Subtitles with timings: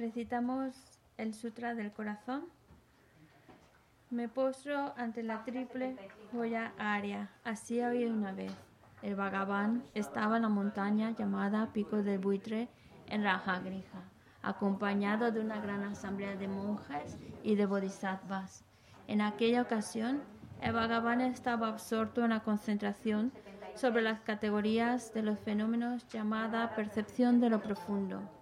[0.00, 0.74] Recitamos
[1.18, 2.46] el Sutra del Corazón.
[4.08, 5.94] Me postro ante la triple
[6.32, 7.28] joya área.
[7.44, 8.50] Así había una vez.
[9.02, 12.70] El Bhagavan estaba en la montaña llamada Pico del Buitre
[13.08, 14.00] en Rajagrija,
[14.40, 18.64] acompañado de una gran asamblea de monjes y de bodhisattvas.
[19.06, 20.22] En aquella ocasión,
[20.62, 23.32] el Bhagavan estaba absorto en la concentración
[23.74, 28.39] sobre las categorías de los fenómenos llamada percepción de lo profundo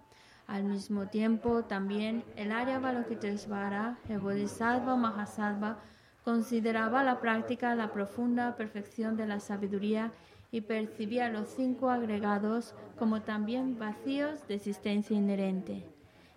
[0.49, 5.77] al mismo tiempo, también el Arya Balokitesvara, el Bodhisattva Mahasattva,
[6.23, 10.11] consideraba la práctica la profunda perfección de la sabiduría
[10.51, 15.85] y percibía los cinco agregados como también vacíos de existencia inherente.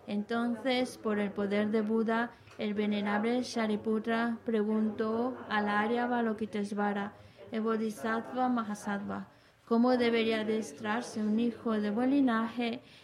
[0.05, 7.13] Entonces, por el poder de Buda, el venerable Shariputra preguntó al Arya Balokitesvara,
[7.51, 9.27] el Bodhisattva Mahasattva,
[9.67, 12.81] cómo debería adestrarse un hijo de buen linaje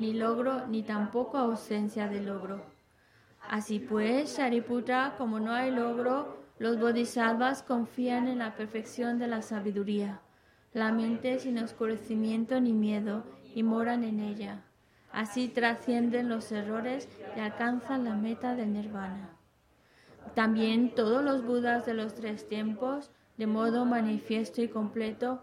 [0.00, 2.64] ni logro, ni tampoco ausencia de logro.
[3.48, 9.42] Así pues, Shariputra, como no hay logro, los bodhisattvas confían en la perfección de la
[9.42, 10.20] sabiduría,
[10.72, 13.24] la mente sin oscurecimiento ni miedo,
[13.54, 14.62] y moran en ella.
[15.12, 19.30] Así trascienden los errores y alcanzan la meta del nirvana.
[20.34, 25.42] También todos los Budas de los tres tiempos, de modo manifiesto y completo,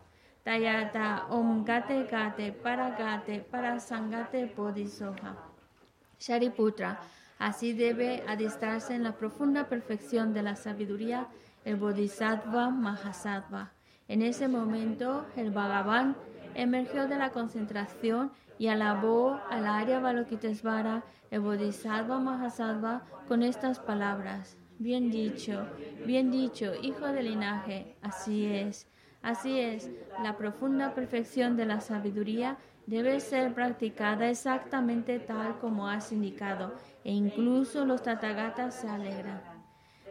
[0.43, 5.37] Tayata Om Gate Gate Para Gate Para Sangate Bodhisoha.
[6.19, 6.99] Shariputra,
[7.37, 11.27] así debe adiestrarse en la profunda perfección de la sabiduría
[11.63, 13.71] el Bodhisattva Mahasattva.
[14.07, 16.15] En ese momento, el Bhagavan
[16.55, 24.57] emergió de la concentración y alabó al Arya Balokitesvara, el Bodhisattva Mahasattva, con estas palabras.
[24.79, 25.67] Bien dicho,
[26.07, 28.90] bien dicho, hijo del linaje, así es.
[29.21, 29.89] Así es,
[30.23, 32.57] la profunda perfección de la sabiduría
[32.87, 36.73] debe ser practicada exactamente tal como has indicado,
[37.03, 39.41] e incluso los tatagatas se alegran.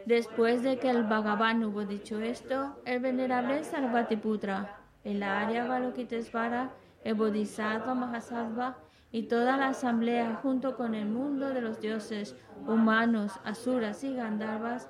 [0.05, 6.71] Después de que el Bhagavan hubo dicho esto, el venerable Sarvatiputra, el Arya Balokitesvara,
[7.03, 8.77] el Bodhisattva Mahasattva
[9.11, 12.35] y toda la asamblea junto con el mundo de los dioses,
[12.65, 14.89] humanos, asuras y gandharvas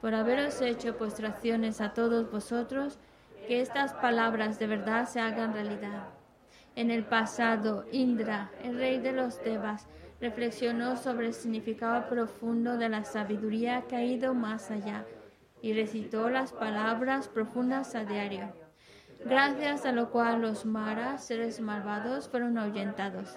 [0.00, 2.98] por haberos hecho postraciones a todos vosotros,
[3.46, 6.08] que estas palabras de verdad se hagan realidad.
[6.76, 9.86] En el pasado, Indra, el rey de los Devas,
[10.20, 15.04] reflexionó sobre el significado profundo de la sabiduría que ha ido más allá
[15.62, 18.52] y recitó las palabras profundas a diario,
[19.24, 23.36] gracias a lo cual los maras, seres malvados, fueron ahuyentados.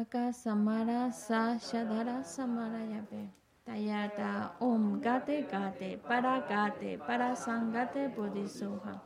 [0.00, 3.28] Aka Samara Sa Samara Yape.
[3.66, 9.02] Tayata Om Gate Gate Para Gate Para Sangate Bodhisoha.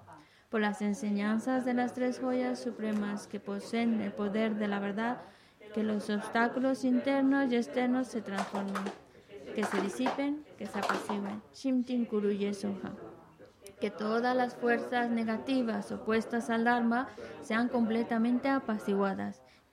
[0.50, 5.22] Por las enseñanzas de las tres joyas supremas que poseen el poder de la verdad,
[5.74, 8.84] que los obstáculos internos y externos se transformen,
[9.52, 11.42] que se disipen, que se apaciguen.
[11.52, 12.92] Shimtin Kuruye Soha
[13.80, 17.08] que todas las fuerzas negativas opuestas al Dharma
[17.42, 19.42] sean completamente apaciguadas,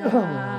[0.00, 0.57] 嗯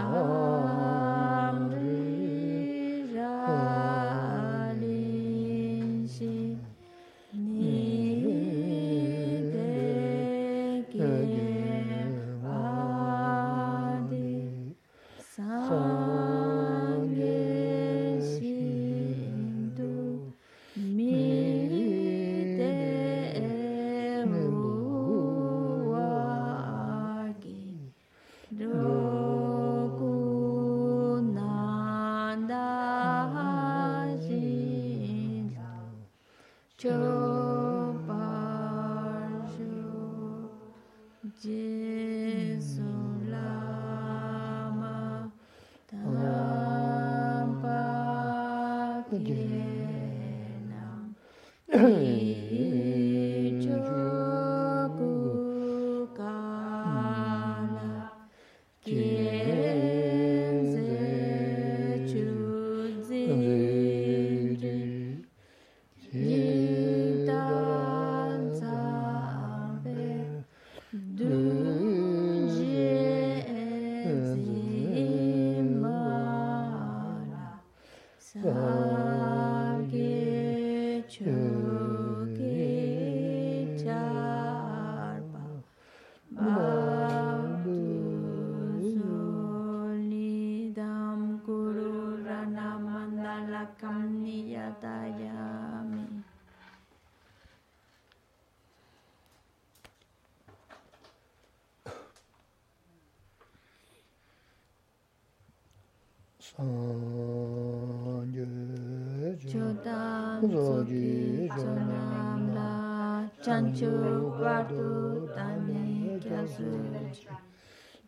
[113.79, 117.31] Chupartu Tani Kyasuchi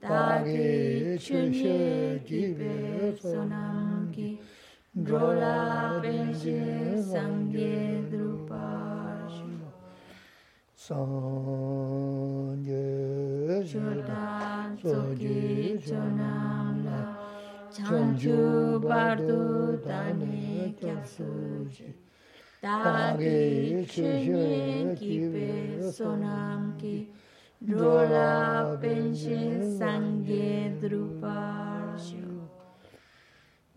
[0.02, 4.38] Tagi Chunche Kibe Sonamki
[4.94, 9.72] Drola Benje Sangye Drupashno
[10.76, 12.84] Sangye
[13.64, 17.16] Chodan Sogi Chonamla
[17.72, 21.94] Chanchu Bardu Tani Kyasuchi
[22.62, 27.10] Tagi chushen kipe sonam ki
[27.60, 28.78] Drola
[29.80, 32.46] sangye druparshu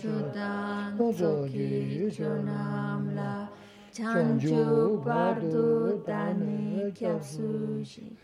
[0.00, 3.48] chutan tsoki chonam la
[3.92, 8.16] Chanchu pardu tani kyapsushi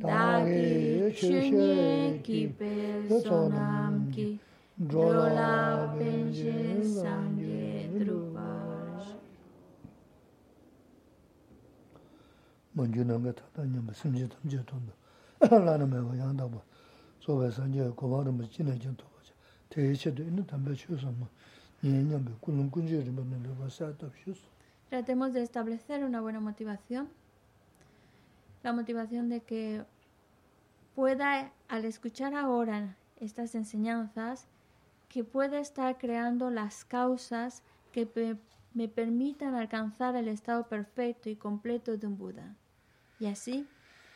[0.00, 4.40] Dagi chushen kipe sonam ki
[24.90, 27.08] Tratemos de establecer una buena motivación.
[28.62, 29.82] La motivación de que
[30.94, 34.46] pueda, al escuchar ahora estas enseñanzas,
[35.08, 37.62] que pueda estar creando las causas
[37.92, 38.36] que
[38.74, 42.56] me permitan alcanzar el estado perfecto y completo de un Buda.
[43.18, 43.66] Y así,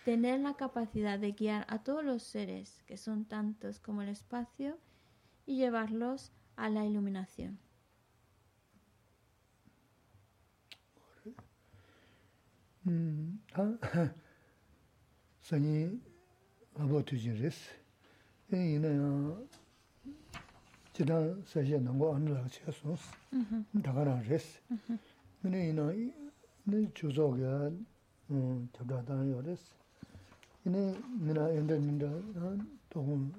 [0.04, 4.78] tener la capacidad de guiar a todos los seres, que son tantos como el espacio,
[5.46, 7.58] y llevarlos a la iluminación.
[20.93, 20.97] 지지레스.
[20.97, 22.95] 에이나 지난 세제 넘고 안으로 쳐서
[23.83, 24.59] 다가라레스.
[25.41, 25.91] 근데 이나
[26.63, 27.71] 네 주소가
[28.31, 29.71] 음, 잡다다는 요레스.
[30.65, 32.09] 이네 미나 엔더민다
[32.89, 33.31] 또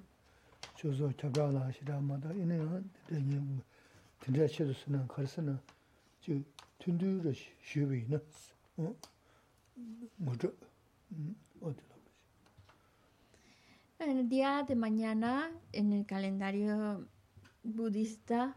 [0.76, 2.58] 주소 잡다라 시라마다 이네
[3.08, 3.40] 되게
[4.24, 5.58] 진짜 쳐서는 가르스는
[6.20, 6.32] 저
[6.78, 8.18] 튼두르 쉬비나
[8.78, 8.94] 어
[10.16, 10.52] 뭐죠?
[11.12, 11.88] 음, 어디로?
[14.00, 17.04] El día de mañana en el calendario
[17.63, 18.55] budista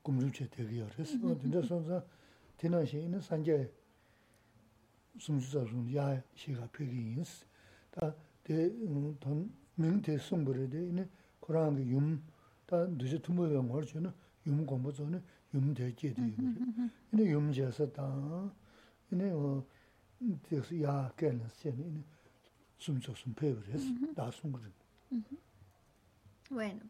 [0.03, 1.19] kumdu che tegi yaa re yis.
[1.23, 2.05] O dinda son sa,
[2.57, 3.73] tina xe ina sanje,
[5.17, 7.47] sumchu sa sung yaa shiga pegi yis.
[7.91, 8.69] Ta, 대
[9.21, 11.09] 돈 명대 송부르데 이네
[11.41, 12.21] 코랑의 윰
[12.67, 14.13] 다 늦어 투모에 걸쳐는
[14.45, 15.21] 윰 공부 전에
[15.52, 16.92] de mm-hmm, mm-hmm,
[25.12, 25.34] mm-hmm.
[26.50, 26.82] Bueno,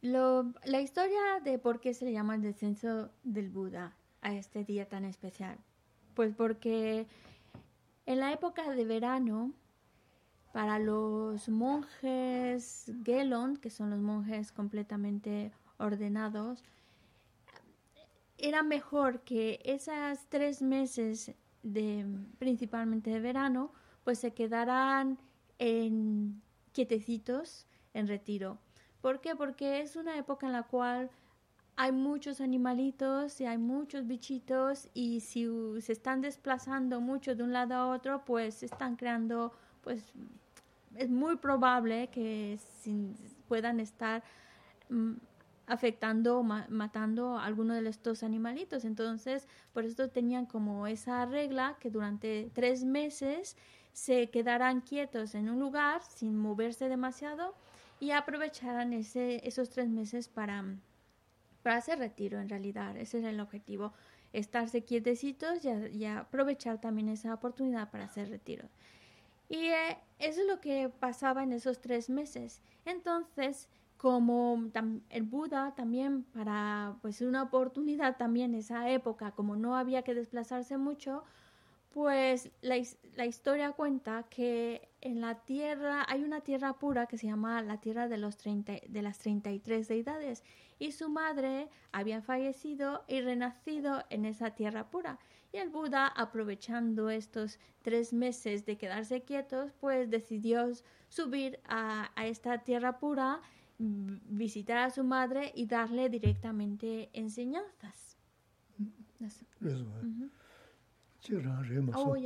[0.00, 4.64] Lo, la historia de por qué se le llama el descenso del Buda a este
[4.64, 5.58] día tan especial.
[6.14, 7.06] Pues porque
[8.06, 9.52] en la época de verano,
[10.52, 16.62] para los monjes Gelon, que son los monjes completamente ordenados,
[18.42, 21.32] era mejor que esas tres meses
[21.62, 22.04] de
[22.38, 23.72] principalmente de verano,
[24.04, 25.16] pues se quedaran
[25.58, 28.58] en quietecitos en retiro.
[29.00, 29.36] ¿Por qué?
[29.36, 31.10] Porque es una época en la cual
[31.76, 35.46] hay muchos animalitos y hay muchos bichitos y si
[35.80, 40.04] se están desplazando mucho de un lado a otro, pues están creando pues
[40.96, 42.58] es muy probable que
[43.48, 44.22] puedan estar
[44.88, 45.12] mm,
[45.66, 48.84] afectando o matando a alguno de estos animalitos.
[48.84, 53.56] Entonces, por eso tenían como esa regla que durante tres meses
[53.92, 57.54] se quedarán quietos en un lugar sin moverse demasiado
[58.00, 60.64] y aprovecharán ese, esos tres meses para,
[61.62, 62.96] para hacer retiro en realidad.
[62.96, 63.92] Ese es el objetivo,
[64.32, 68.68] estarse quietecitos y, y aprovechar también esa oportunidad para hacer retiro.
[69.48, 72.62] Y eh, eso es lo que pasaba en esos tres meses.
[72.86, 73.68] Entonces,
[74.02, 74.60] como
[75.10, 80.76] el Buda también para pues una oportunidad también esa época, como no había que desplazarse
[80.76, 81.22] mucho,
[81.94, 82.82] pues la,
[83.14, 87.80] la, historia cuenta que en la tierra hay una tierra pura que se llama la
[87.80, 90.42] tierra de, los 30, de las 33 deidades
[90.80, 95.20] y su madre había fallecido y renacido en esa tierra pura.
[95.52, 100.72] Y el Buda, aprovechando estos tres meses de quedarse quietos, pues decidió
[101.08, 103.40] subir a, a esta tierra pura,
[103.78, 108.16] Mm, visitar a su madre y darle directamente enseñanzas.
[108.80, 109.26] Mm-hmm.
[110.00, 110.30] Mm-hmm.
[111.94, 112.16] Oh,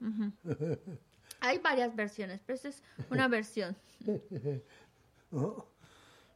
[0.00, 0.32] mm-hmm.
[1.40, 3.76] Hay varias versiones, pero esta es una versión.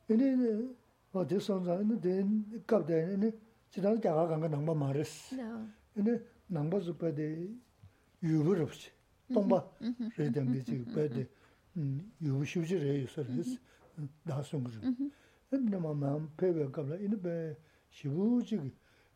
[0.09, 0.37] Ene
[12.21, 13.59] yubu shibji re yusar res,
[14.25, 15.13] dasung rin.
[15.53, 17.57] Enne ma maam pewe kabla, ina pe
[17.91, 18.73] shibu jik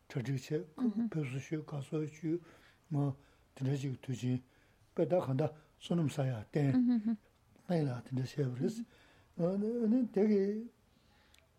[0.07, 0.65] tatik che,
[1.09, 2.39] pesu shu, kaso shu,
[2.89, 3.13] ma
[3.55, 4.41] tina jik tujin,
[4.93, 7.17] pe da khanda sunum saya ten,
[7.67, 8.81] naila tina che res.
[9.37, 10.69] Ine tegi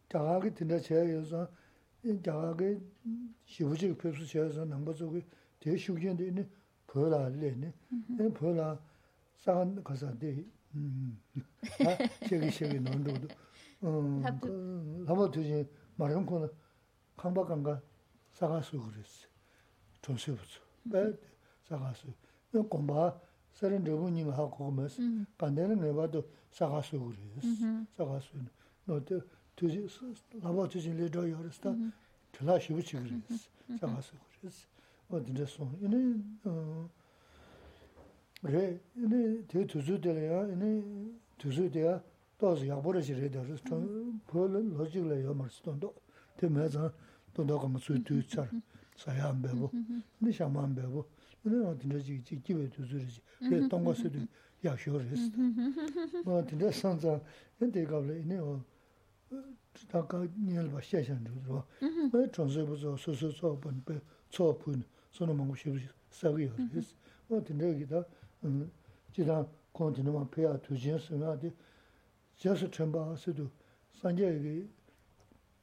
[0.09, 1.49] jagagi tina che yusan,
[2.03, 2.81] jagagi
[3.45, 5.25] shibu jik pesu che yusan nangba zogi,
[5.59, 6.49] tegi shukjende ine
[6.87, 8.81] pola le, ine pola
[9.37, 12.52] sagan kasa dehi, 제여서 넘버 쪽에 대슈견데 있는 벌라래네 네 벌라 산 가서데 음 저기
[12.52, 13.28] 저기 논도도
[13.82, 14.22] 어
[15.08, 16.50] 한번 두지 말은 거는
[17.16, 17.82] 강박한가
[18.32, 19.28] 사가서 그랬어
[20.02, 21.13] 조세부터 네
[21.63, 22.08] 사가서
[22.54, 23.12] 이 공부
[23.54, 25.02] 서른 저분이 하고 오면서
[25.38, 27.48] 반대는 내가도 사가서 그랬어
[27.98, 28.30] 사가서
[28.86, 29.22] 너도
[38.43, 40.83] 그래 이네 대 두수들이야 이네
[41.39, 42.03] 두수대야
[42.39, 45.95] 도스 야보르시 레더스 좀 폴은 로직을 요마스톤도
[46.37, 46.93] 대매자
[47.35, 48.49] 돈도 가면 수두 차
[48.97, 49.71] 사양 배고
[50.19, 51.09] 근데 샤만 배고
[51.43, 54.19] 근데 어디든지 지기에 두수르지 그 동거스도
[54.65, 55.31] 야쇼르스
[56.25, 57.21] 뭐 근데 산자
[57.59, 58.61] 근데 가블 이네 어
[59.89, 61.65] 다가 녀를 봐 샤션 주로
[62.11, 64.01] 뭐 전세부터 소소소 번배
[64.31, 66.95] 초분 소노 먹고 싶으시 사기요 그래서
[67.31, 68.05] 어디든지 다
[69.13, 71.53] 지단 콘티누만 페아 투진스나데
[72.37, 73.49] 제스 첨바스도
[73.93, 74.69] 산제기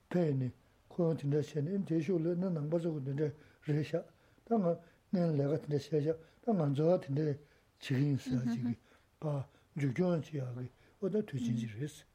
[0.10, 0.52] 페니
[0.88, 3.34] 콘티네션인 제쇼르는 남바저고 근데
[3.68, 4.04] 레샤
[4.46, 4.80] 당가
[5.12, 6.16] 낸 내가 근데 세자
[6.46, 7.38] 당안 좋아 근데
[7.80, 8.76] 지금 지기
[9.20, 10.70] 바 주교한 지하기
[11.02, 12.06] 어디 투진지레스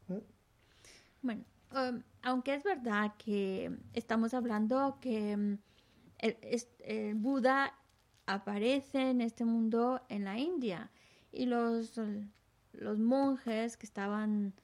[1.22, 5.58] bueno um, aunque es verdad que estamos hablando que mm,
[6.18, 7.72] el, el eh, Buda
[8.26, 10.90] aparece en este mundo en la India.
[11.32, 12.00] Y los,
[12.72, 14.54] los monjes que estaban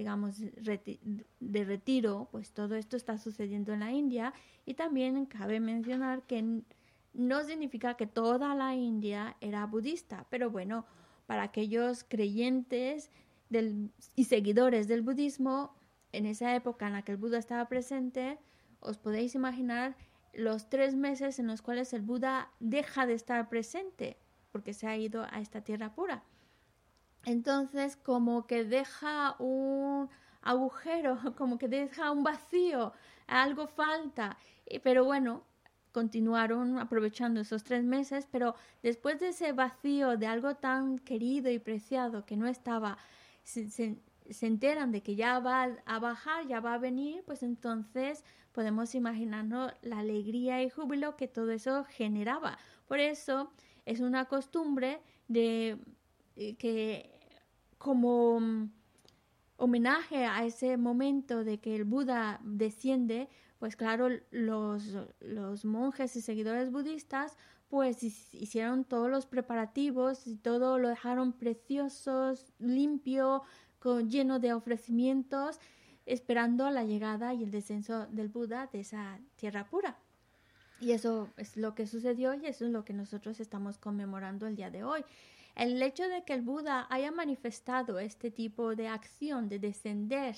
[0.00, 4.32] digamos, de retiro, pues todo esto está sucediendo en la India.
[4.64, 6.62] Y también cabe mencionar que
[7.12, 10.86] no significa que toda la India era budista, pero bueno,
[11.26, 13.10] para aquellos creyentes
[13.50, 15.74] del, y seguidores del budismo,
[16.12, 18.38] en esa época en la que el Buda estaba presente,
[18.80, 19.96] os podéis imaginar
[20.32, 24.16] los tres meses en los cuales el Buda deja de estar presente,
[24.52, 26.22] porque se ha ido a esta tierra pura.
[27.24, 30.08] Entonces, como que deja un
[30.42, 32.92] agujero, como que deja un vacío,
[33.26, 34.36] algo falta.
[34.82, 35.44] Pero bueno,
[35.92, 41.58] continuaron aprovechando esos tres meses, pero después de ese vacío de algo tan querido y
[41.58, 42.98] preciado que no estaba,
[44.42, 49.72] enteran de que ya va a bajar, ya va a venir, pues entonces podemos imaginarnos
[49.82, 52.58] la alegría y júbilo que todo eso generaba.
[52.86, 53.52] Por eso
[53.86, 55.78] es una costumbre de
[56.36, 57.10] eh, que
[57.78, 58.70] como mm,
[59.56, 66.20] homenaje a ese momento de que el Buda desciende, pues claro, los, los monjes y
[66.20, 67.36] seguidores budistas
[67.68, 73.42] pues hicieron todos los preparativos y todo lo dejaron preciosos, limpio,
[74.08, 75.58] lleno de ofrecimientos,
[76.06, 79.98] esperando la llegada y el descenso del Buda de esa tierra pura.
[80.80, 84.56] Y eso es lo que sucedió y eso es lo que nosotros estamos conmemorando el
[84.56, 85.04] día de hoy.
[85.56, 90.36] El hecho de que el Buda haya manifestado este tipo de acción de descender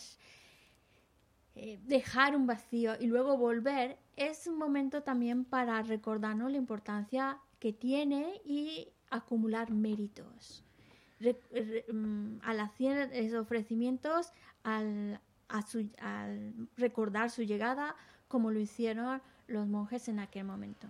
[1.55, 7.39] eh, dejar un vacío y luego volver, es un momento también para recordarnos la importancia
[7.59, 10.65] que tiene y acumular méritos.
[11.93, 14.33] Mm, al hacer esos ofrecimientos,
[14.63, 17.95] al, al recordar su llegada,
[18.29, 20.89] como lo hicieron los monjes en aquel momento.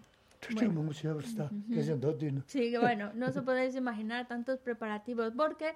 [2.47, 5.73] Sí, bueno, no se podéis imaginar tantos preparativos, porque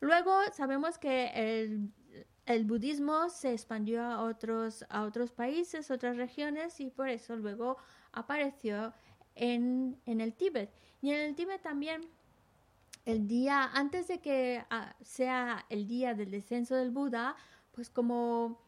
[0.00, 1.90] luego sabemos que el
[2.46, 7.76] el budismo se expandió a otros, a otros países, otras regiones y por eso luego
[8.12, 8.94] apareció
[9.34, 10.70] en, el Tíbet.
[11.02, 12.02] Y en el Tíbet también,
[13.06, 17.36] el día, antes de que ah, sea el día del descenso del Buda,
[17.72, 18.60] pues como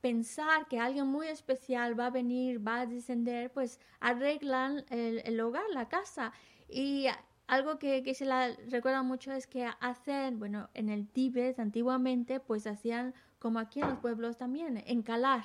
[0.00, 5.40] pensar que alguien muy especial va a venir, va a descender, pues arreglan el, el
[5.40, 6.32] hogar, la casa.
[6.68, 7.06] Y
[7.46, 12.66] algo que, se la recuerda mucho es que hacen, bueno, en el Tíbet antiguamente, pues
[12.66, 15.44] hacían como aquí en los pueblos también, encalar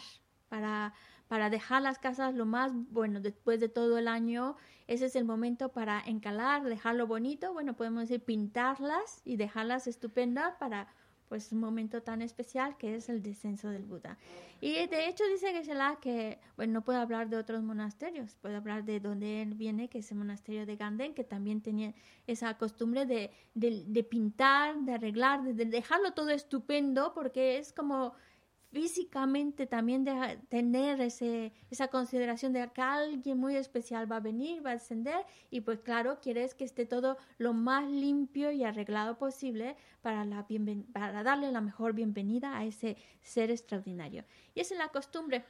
[0.49, 0.93] para,
[1.27, 4.57] para dejar las casas lo más bueno después de todo el año.
[4.87, 7.53] Ese es el momento para encalar, dejarlo bonito.
[7.53, 10.87] Bueno, podemos decir pintarlas y dejarlas estupendas para
[11.31, 14.17] pues un momento tan especial que es el descenso del Buda.
[14.59, 18.83] Y de hecho dice Geshe-la que, bueno, no puede hablar de otros monasterios, puede hablar
[18.83, 21.93] de donde él viene, que es el monasterio de Ganden, que también tenía
[22.27, 28.13] esa costumbre de, de, pintar, de arreglar, de dejarlo todo estupendo, porque es como
[28.71, 34.65] físicamente también de tener ese, esa consideración de que alguien muy especial va a venir,
[34.65, 39.17] va a descender y pues claro, quieres que esté todo lo más limpio y arreglado
[39.17, 40.47] posible para, la
[40.93, 44.23] para darle la mejor bienvenida a ese ser extraordinario.
[44.55, 45.43] Y esa es la costumbre.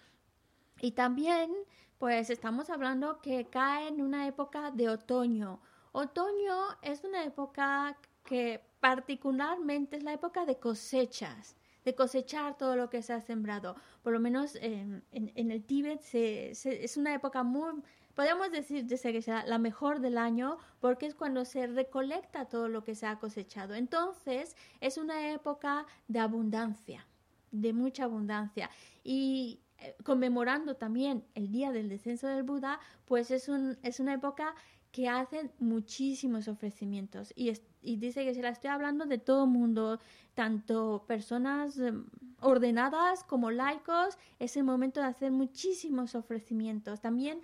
[0.81, 1.51] Y también
[1.99, 5.61] pues estamos hablando que cae en una época de otoño.
[5.91, 11.55] Otoño es una época que particularmente es la época de cosechas
[11.85, 13.75] de cosechar todo lo que se ha sembrado.
[14.03, 17.81] Por lo menos en, el Tíbet es una época muy,
[18.15, 22.83] podemos decir que sea la mejor del año porque es cuando se recolecta todo lo
[22.83, 23.75] que se ha cosechado.
[23.75, 27.07] Entonces es una época de abundancia,
[27.51, 28.69] de mucha abundancia.
[29.03, 34.13] Y eh, conmemorando también el día del descenso del Buda, pues es, un, es una
[34.13, 34.53] época
[34.91, 37.51] que hacen muchísimos ofrecimientos y,
[37.81, 39.99] y dice que se la estoy hablando de todo mundo,
[40.33, 42.05] tanto personas em,
[42.41, 46.99] ordenadas como laicos, es el momento de hacer muchísimos ofrecimientos.
[46.99, 47.39] También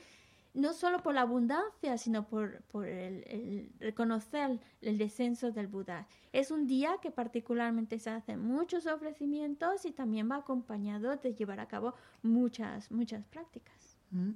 [0.58, 6.08] no solo por la abundancia, sino por, por el, reconocer el descenso del Buda.
[6.34, 11.60] Es un día que particularmente se hacen muchos ofrecimientos y también va acompañado de llevar
[11.60, 13.98] a cabo muchas, muchas prácticas.
[14.10, 14.32] Mm.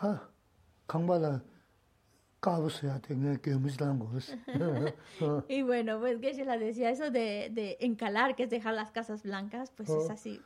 [0.00, 0.28] Ah,
[5.48, 8.92] y bueno, pues que se la decía eso de, de, encalar, que es dejar las
[8.92, 10.40] casas blancas, pues es así.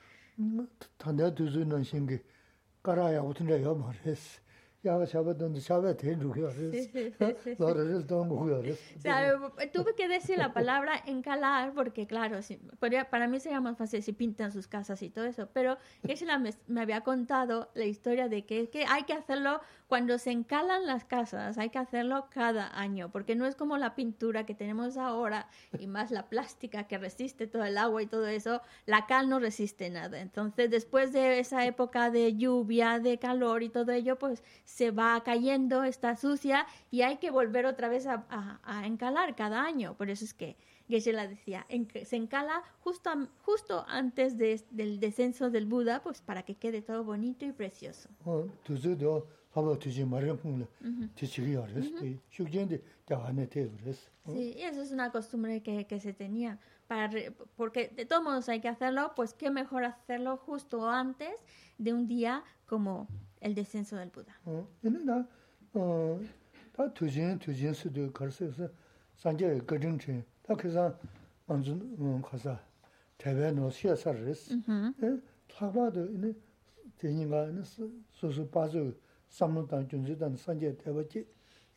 [9.72, 12.38] Tuve que decir la palabra encalar porque, claro,
[12.78, 16.38] podría, para mí sería más fácil si pintan sus casas y todo eso, pero Geshe-la
[16.38, 19.60] me, me había contado la historia de que, que hay que hacerlo
[19.90, 23.96] cuando se encalan las casas, hay que hacerlo cada año, porque no es como la
[23.96, 25.48] pintura que tenemos ahora
[25.80, 29.40] y más la plástica que resiste todo el agua y todo eso, la cal no
[29.40, 30.20] resiste nada.
[30.20, 35.20] Entonces, después de esa época de lluvia, de calor y todo ello, pues se va
[35.24, 39.94] cayendo, está sucia y hay que volver otra vez a, a- a encalar cada año.
[39.96, 40.56] Por eso es que
[40.88, 43.10] Geshe-la decía, en se encala justo,
[43.42, 48.08] justo antes de- del descenso del Buda, pues para que quede todo bonito y precioso.
[48.24, 48.46] 어,
[49.54, 50.66] halwa tuji marim hungla
[51.14, 51.90] te chigiyo res,
[52.30, 54.08] shukjendi te hane te res.
[54.26, 57.10] Sí, y eso es una costumbre que, que se tenía, para,
[57.56, 61.34] porque de todos modos hay que hacerlo, pues qué mejor hacerlo justo antes
[61.78, 63.08] de un día como
[63.40, 64.38] el descenso del Buda.
[64.46, 65.26] Ah, yine da,
[65.74, 66.16] ah,
[66.76, 68.50] da tujin, tujin sudu karsi,
[69.16, 70.94] sanje gajin chin, da kizan
[71.48, 72.60] manzun ah, kasa,
[73.18, 76.34] tebe no siya sar res, eh, takba do, yine,
[77.00, 77.48] tenyinga,
[78.12, 78.94] susu pazu,
[79.30, 81.24] samlu dan junzi dan sanje tewa chi.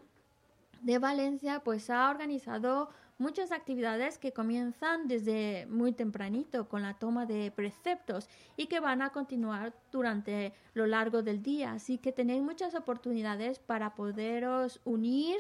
[0.82, 7.26] de Valencia pues ha organizado muchas actividades que comienzan desde muy tempranito con la toma
[7.26, 11.74] de preceptos y que van a continuar durante lo largo del día.
[11.74, 15.40] Así que tenéis muchas oportunidades para poderos unir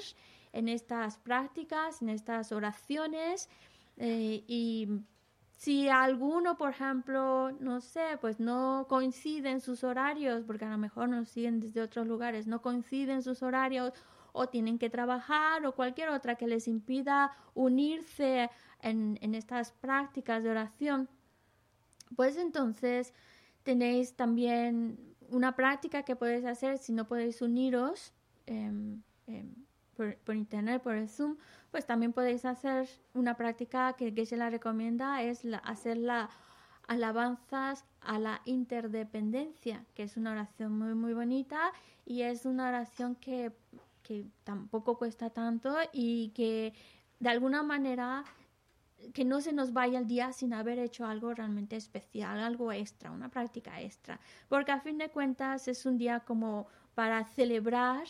[0.53, 3.49] en estas prácticas, en estas oraciones
[3.97, 4.87] eh, y
[5.51, 11.09] si alguno, por ejemplo, no sé, pues no coinciden sus horarios, porque a lo mejor
[11.09, 13.93] nos siguen desde otros lugares, no coinciden sus horarios
[14.35, 18.49] o tienen que trabajar o cualquier otra que les impida unirse
[18.81, 21.09] en, estas prácticas de oración,
[22.15, 23.13] pues entonces
[23.63, 28.13] tenéis también una práctica que podéis hacer si no podéis uniros
[28.45, 29.55] em, em,
[29.95, 31.37] por, internet, por el Zoom,
[31.71, 36.29] pues también podéis hacer una práctica que, que se la recomienda, es hacer la
[36.87, 41.71] alabanzas a la interdependencia, que es una oración muy, muy bonita
[42.05, 43.51] y es una oración que,
[44.05, 46.73] que tampoco cuesta tanto y que
[47.19, 48.23] de alguna manera
[49.13, 53.11] que no se nos vaya el día sin haber hecho algo realmente especial, algo extra,
[53.11, 54.19] una práctica extra.
[54.47, 58.03] Porque a fin de cuentas es un día como para celebrar,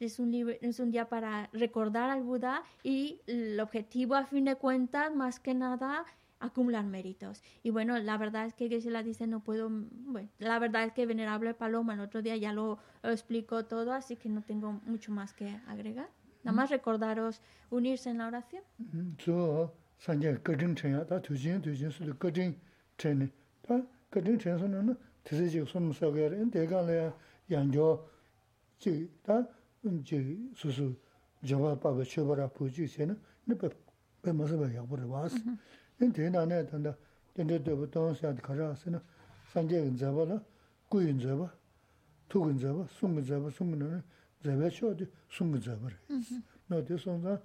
[0.00, 4.56] es un, es un día para recordar al Buda y el objetivo a fin de
[4.56, 6.04] cuentas, más que nada,
[6.40, 7.42] acumular méritos.
[7.62, 10.92] Y bueno, la verdad es que Gisela dice, no puedo, mm, bueno, la verdad es
[10.92, 14.80] que Venerable Paloma el otro día ya lo, lo explicó todo, así que no tengo
[14.86, 16.08] mucho más que agregar.
[16.44, 18.62] Nada más recordaros unirse en la oración.
[35.98, 36.96] yin te na ne tanda
[37.34, 39.02] dende dobo don siyad kara asana
[39.52, 40.42] sanje gan zaba la
[40.90, 41.52] gu yin zaba,
[42.28, 44.02] tu gan zaba, sung gan zaba, sung gan zaba,
[44.42, 45.98] zaba cho di sung gan zaba re.
[46.08, 46.42] Mm-hmm.
[46.66, 47.40] No di sung zan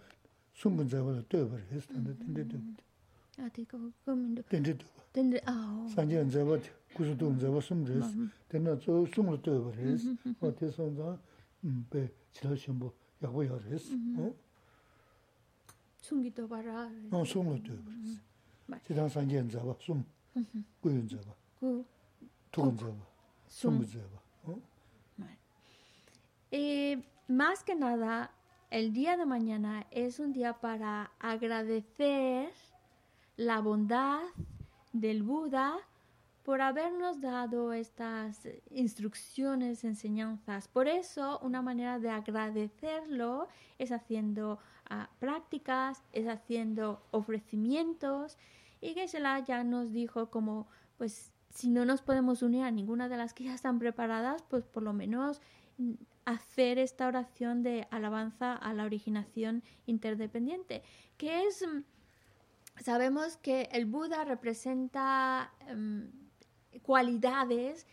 [0.53, 2.83] sung gan zaba la dobo re hes tanda dende dobo di.
[3.41, 4.43] A di ka gomindo?
[4.49, 5.01] Dende dobo.
[5.11, 5.87] Dende, aho.
[5.89, 8.15] Sanje gan zaba di gusu tu gan zaba sung re hes,
[8.47, 10.03] dende zo sung la dobo re hes.
[10.03, 10.31] Mm-hmm.
[10.39, 11.19] No di sung zan
[11.61, 13.89] be mm, chila shimbo yakbo ya re hes.
[13.89, 14.25] Mm-hmm.
[14.25, 14.33] Eh?
[16.01, 16.89] Sungi doba ra.
[17.09, 18.19] No, sung la dobo re hes.
[18.62, 19.08] ah, oh.
[19.08, 19.98] 산제 잡아 구수도 잡아 숨res 된나 저 숨을 떠버려 했어 어때 손자 음배 지라심보 야보여
[19.98, 19.98] 했어 어 숨기도 봐라.
[19.98, 19.98] 어 숨을 떠버려 맞아.
[19.98, 20.04] 지단 산제 잡아 숨
[20.80, 21.84] 구인 잡아 그,
[22.50, 22.94] 투근 잡아
[23.48, 24.60] 숨을 잡아 어
[25.16, 25.36] 말.
[26.50, 28.30] Y más que nada,
[28.70, 32.50] el día de mañana es un día para agradecer
[33.36, 34.20] la bondad
[34.92, 35.78] del Buda
[36.42, 40.66] por habernos dado estas instrucciones, enseñanzas.
[40.66, 44.58] Por eso, una manera de agradecerlo es haciendo
[44.89, 48.37] ah, prácticas, es haciendo ofrecimientos.
[48.81, 50.67] Y Geshe-la ya nos dijo como,
[50.97, 54.65] pues, si no nos podemos unir a ninguna de las que ya están preparadas, pues
[54.65, 55.41] por lo menos
[55.77, 55.93] mm,
[56.25, 60.83] hacer esta oración de alabanza a la originación interdependiente,
[61.17, 61.83] que es, mm,
[62.81, 66.11] sabemos que el Buda representa em,
[66.81, 67.85] cualidades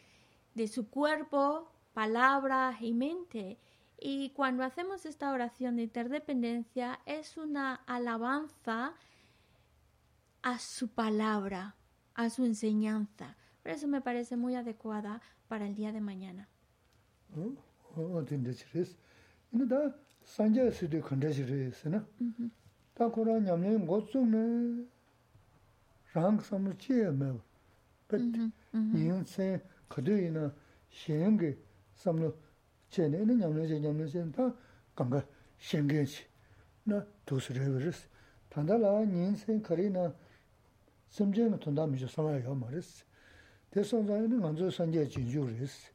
[0.55, 3.59] de su cuerpo, palabra y mente.
[4.01, 8.95] Y cuando hacemos esta oración de interdependencia es una alabanza
[10.43, 11.77] a su palabra,
[12.15, 13.37] a su enseñanza.
[13.63, 16.49] Por eso me parece muy adecuada para el día de mañana.
[28.95, 30.53] yin sen kado ina
[30.91, 31.59] shen ge
[31.95, 32.35] samlo
[32.90, 34.56] che ne ina nyamle che nyamle che ta
[34.94, 35.26] kanga
[35.58, 36.24] shen gen chi
[36.84, 38.08] na dos rewe res
[38.48, 40.14] tanda la yin sen kari ina
[41.08, 43.06] samje nga tanda mi jo samaya yo ma res
[43.70, 45.92] de son za ina nganzo sanje jin ju res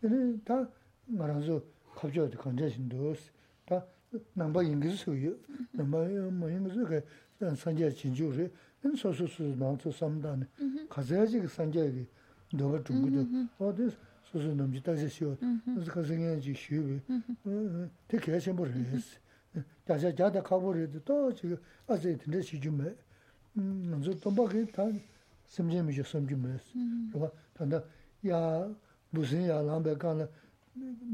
[0.00, 0.70] ina ta
[1.04, 3.30] nga ranzo kabjo de kanja shin dos
[3.64, 3.86] ta
[4.34, 5.38] namba yin gizu su yu
[5.70, 7.04] namba yin gizu ke
[7.56, 8.50] sanje jin ju res
[8.82, 10.46] ina so su su nangzo samdani
[10.88, 12.06] kazaya jiga sanje
[12.54, 13.90] 너가 중국도 어디
[14.28, 17.00] 소소 넘지 다시 쉬어 그래서 그 생각이 쉬고
[18.08, 19.18] 되게 해서 모르겠어
[19.84, 22.94] 다시 자다 가버려도 또 지금 아직 근데 시중에
[23.56, 24.82] 음 먼저 또 봐게 다
[25.46, 26.58] 심지어 좀 심지어
[27.12, 27.82] 그봐 단다
[28.28, 28.68] 야
[29.10, 30.26] 무슨 야 람베 간에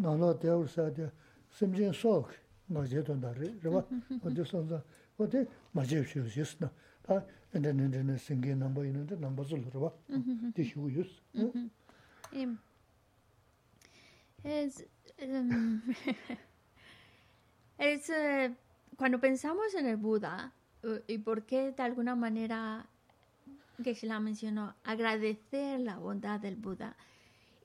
[0.01, 1.11] 나로 되어서도
[1.51, 2.31] 심지어 속
[2.67, 3.85] 맞아 돈다래 그봐
[4.23, 4.83] 어디 선자
[5.19, 6.71] 어디 맞아 쉬었어
[7.03, 9.91] 다 엔데는데 생긴 넘버 있는데 넘버 줄로 봐.
[10.55, 11.11] 디슈유스.
[14.46, 14.86] Es,
[15.22, 15.82] um,
[17.78, 18.54] es uh,
[18.96, 20.54] cuando pensamos en el Buda
[21.08, 22.86] y por qué de alguna manera
[23.84, 26.96] que se la mencionó agradecer la bondad del Buda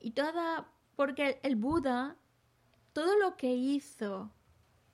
[0.01, 2.17] y toda porque el Buda
[2.93, 4.31] todo lo que hizo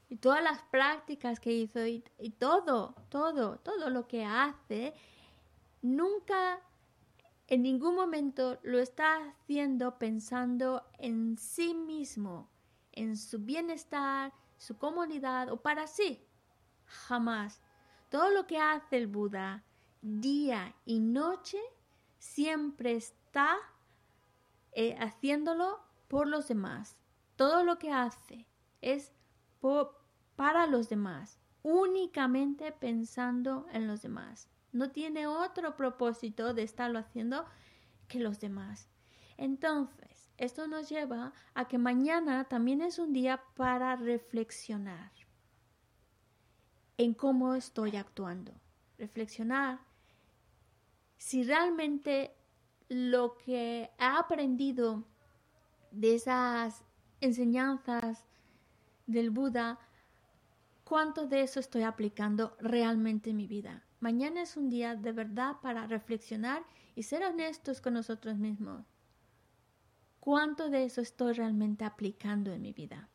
[0.10, 2.04] y todas las prácticas que hizo y,
[2.38, 4.94] todo, todo, todo lo que hace,
[5.82, 6.60] nunca
[7.48, 12.50] en ningún momento lo está haciendo pensando en sí mismo,
[12.92, 16.22] en su bienestar, su comunidad o para sí.
[16.86, 17.62] Jamás.
[18.10, 19.64] Todo lo que hace el Buda
[20.02, 21.60] día y noche
[22.20, 23.58] siempre está
[24.72, 26.98] eh, haciéndolo por los demás.
[27.36, 28.46] Todo lo que hace
[28.82, 29.14] es
[30.36, 34.50] para los demás, únicamente pensando en los demás.
[34.72, 37.46] No tiene otro propósito de estarlo haciendo
[38.08, 38.90] que los demás.
[39.38, 45.12] Entonces, esto nos lleva a que mañana también es un día para reflexionar
[46.98, 48.54] en cómo estoy actuando.
[48.98, 49.80] Reflexionar
[51.18, 52.36] si realmente
[52.90, 55.04] lo que he aprendido
[55.92, 56.84] de esas
[57.22, 58.26] enseñanzas
[59.08, 59.80] del Buda,
[60.84, 63.84] cuánto de eso estoy aplicando realmente en mi vida.
[64.00, 66.64] Mañana es un día de verdad para reflexionar
[66.96, 68.86] y ser honestos con nosotros mismos.
[70.20, 73.10] ¿Cuánto de eso estoy realmente aplicando en mi vida?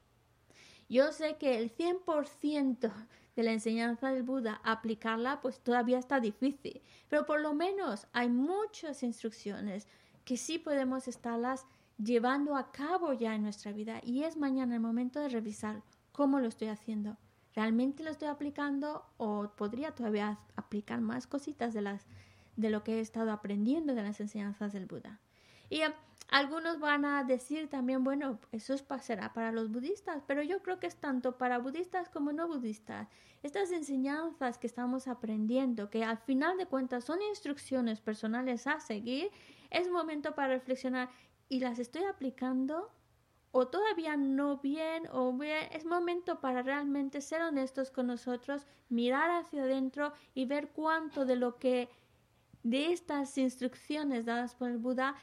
[0.88, 2.92] Yo sé que el 100%
[3.36, 8.28] de la enseñanza del Buda, aplicarla, pues todavía está difícil, pero por lo menos hay
[8.28, 9.86] muchas instrucciones
[10.24, 11.64] que sí podemos estarlas
[11.96, 16.40] llevando a cabo ya en nuestra vida y es mañana el momento de revisar cómo
[16.40, 17.16] lo estoy haciendo.
[17.54, 22.06] ¿Realmente lo estoy aplicando o podría todavía aplicar más cositas de, las,
[22.56, 25.20] de lo que he estado aprendiendo de las enseñanzas del Buda?
[25.68, 25.94] Y eh,
[26.28, 30.80] algunos van a decir también, bueno, eso es, será para los budistas, pero yo creo
[30.80, 33.08] que es tanto para budistas como no budistas.
[33.42, 39.30] Estas enseñanzas que estamos aprendiendo, que al final de cuentas son instrucciones personales a seguir,
[39.68, 41.10] es momento para reflexionar
[41.48, 42.90] y las estoy aplicando
[43.52, 49.30] o todavía no bien o bien, es momento para realmente ser honestos con nosotros, mirar
[49.30, 51.90] hacia adentro y ver cuánto de lo que
[52.62, 55.14] de estas instrucciones dadas por el Buda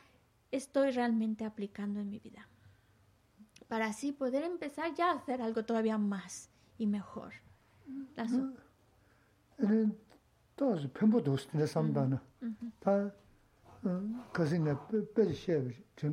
[0.52, 2.48] estoy realmente aplicando en mi vida.
[3.68, 7.34] Para así poder empezar ya a hacer algo todavía más y mejor.
[15.96, 16.10] che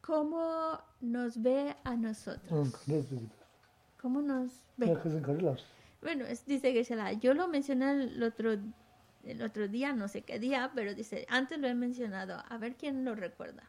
[0.00, 2.50] ¿cómo nos ve a nosotros?
[2.52, 3.34] 응 컨디션 지기도
[3.98, 4.86] ¿Cómo nos ve?
[4.86, 5.64] 내가 그런 거를 없어
[6.00, 6.84] Bueno, es- dice que
[7.20, 8.52] yo lo mencioné el otro,
[9.24, 12.42] el otro día, no sé qué día, pero dice, antes lo he mencionado.
[12.46, 13.62] A ver quién lo recuerda.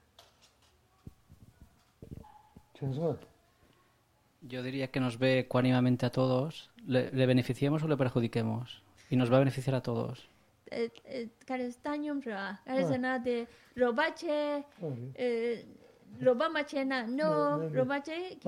[2.75, 3.17] 전승아
[4.42, 6.70] Yo diría que nos ve ecuánimamente a todos.
[6.86, 8.82] ¿Le, le beneficiemos o le perjudiquemos?
[9.10, 10.28] Y nos va a beneficiar a todos.
[10.70, 11.68] Care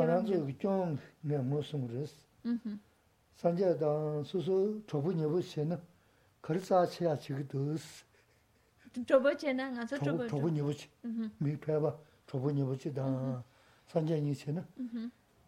[0.07, 0.47] daño,
[4.25, 4.83] susu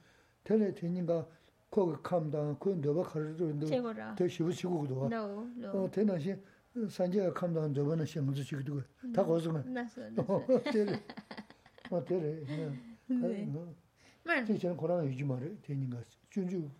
[0.45, 1.27] 텔레 되니까
[1.71, 4.15] 거기 감다 그 누가 가르도 Seguro.
[4.15, 5.85] 더 시부시고도 No, no.
[5.85, 6.37] 어 대나시
[6.89, 8.81] 산제가 감다 저번에 시험도 지기도
[9.13, 10.63] 다 거기서 Naso, 어 naso.
[10.73, 10.93] 때려
[11.91, 12.79] 어 때려 네.
[13.09, 13.53] 네
[14.25, 15.99] Bueno, 제가 고랑 유지 말해 되니까
[16.31, 16.71] 준주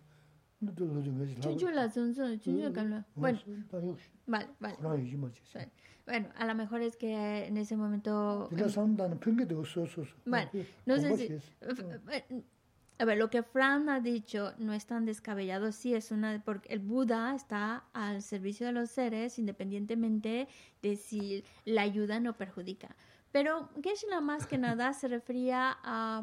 [2.62, 3.06] La calma.
[3.16, 3.38] Bueno,
[4.26, 4.76] vale, vale.
[6.06, 8.48] Bueno, a lo mejor es que en ese momento...
[10.24, 10.50] Bueno,
[10.86, 11.28] no sé si...
[12.98, 16.40] A ver, lo que Fran ha dicho no es tan descabellado, sí es una...
[16.44, 20.46] Porque el Buda está al servicio de los seres independientemente
[20.82, 22.94] de si la ayuda no perjudica.
[23.32, 26.22] Pero Geshe-la más que nada se refería a,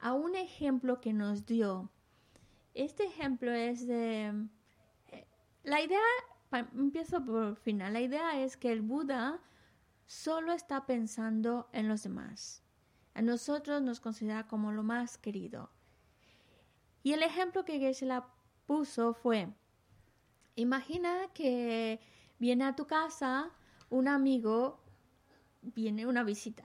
[0.00, 1.90] a un ejemplo que nos dio
[2.78, 4.32] este ejemplo es de...
[5.08, 5.26] eh,
[5.64, 5.98] La idea,
[6.76, 9.40] empiezo por final, la idea es que el Buda
[10.06, 12.62] solo está pensando en los demás.
[13.14, 15.72] A nosotros nos considera como lo más querido.
[17.02, 18.32] Y el ejemplo que Geshe-la
[18.64, 19.48] puso fue,
[20.54, 21.98] imagina que
[22.38, 23.50] viene a tu casa
[23.90, 24.80] un amigo,
[25.62, 26.64] viene una visita,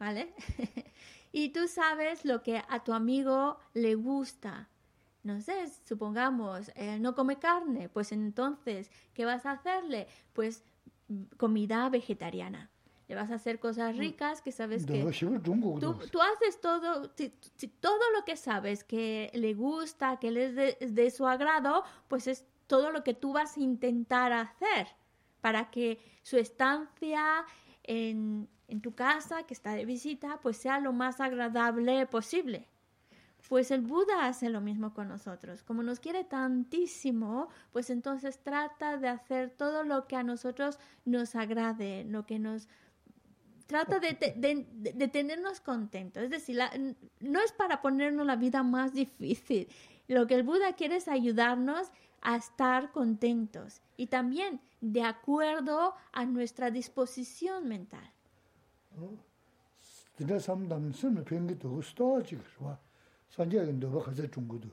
[0.00, 0.34] ¿vale?
[1.32, 4.68] y tú sabes lo que a tu amigo le gusta
[5.22, 10.08] no sé, supongamos, eh, no come carne, pues entonces, ¿qué vas a hacerle?
[10.32, 10.64] Pues
[11.08, 12.70] mm, comida vegetariana.
[13.08, 15.02] Le vas a hacer cosas ricas que sabes que...
[16.10, 17.10] Tú, haces todo,
[17.80, 22.26] todo lo que sabes que le gusta, que le es de, de su agrado, pues
[22.26, 24.86] es todo lo que tú vas a intentar hacer
[25.42, 27.44] para que su estancia
[27.82, 32.66] en, en tu casa, que está de visita, pues sea lo más agradable posible.
[33.48, 35.62] Pues el Buda hace lo mismo con nosotros.
[35.62, 41.34] Como nos quiere tantísimo, pues entonces trata de hacer todo lo que a nosotros nos
[41.34, 42.68] agrade, lo que nos
[43.66, 46.22] trata de, te- de- de- de tenernos contentos.
[46.22, 46.58] Es decir,
[47.20, 49.68] no es para ponernos la vida más difícil.
[50.08, 51.90] Lo que el Buda quiere es ayudarnos
[52.22, 58.10] a estar contentos y también de acuerdo a nuestra disposición mental.
[63.31, 64.69] 드네 삼담 쓰는 핑계도 스토지 그와 산재가 너가 가서 중국도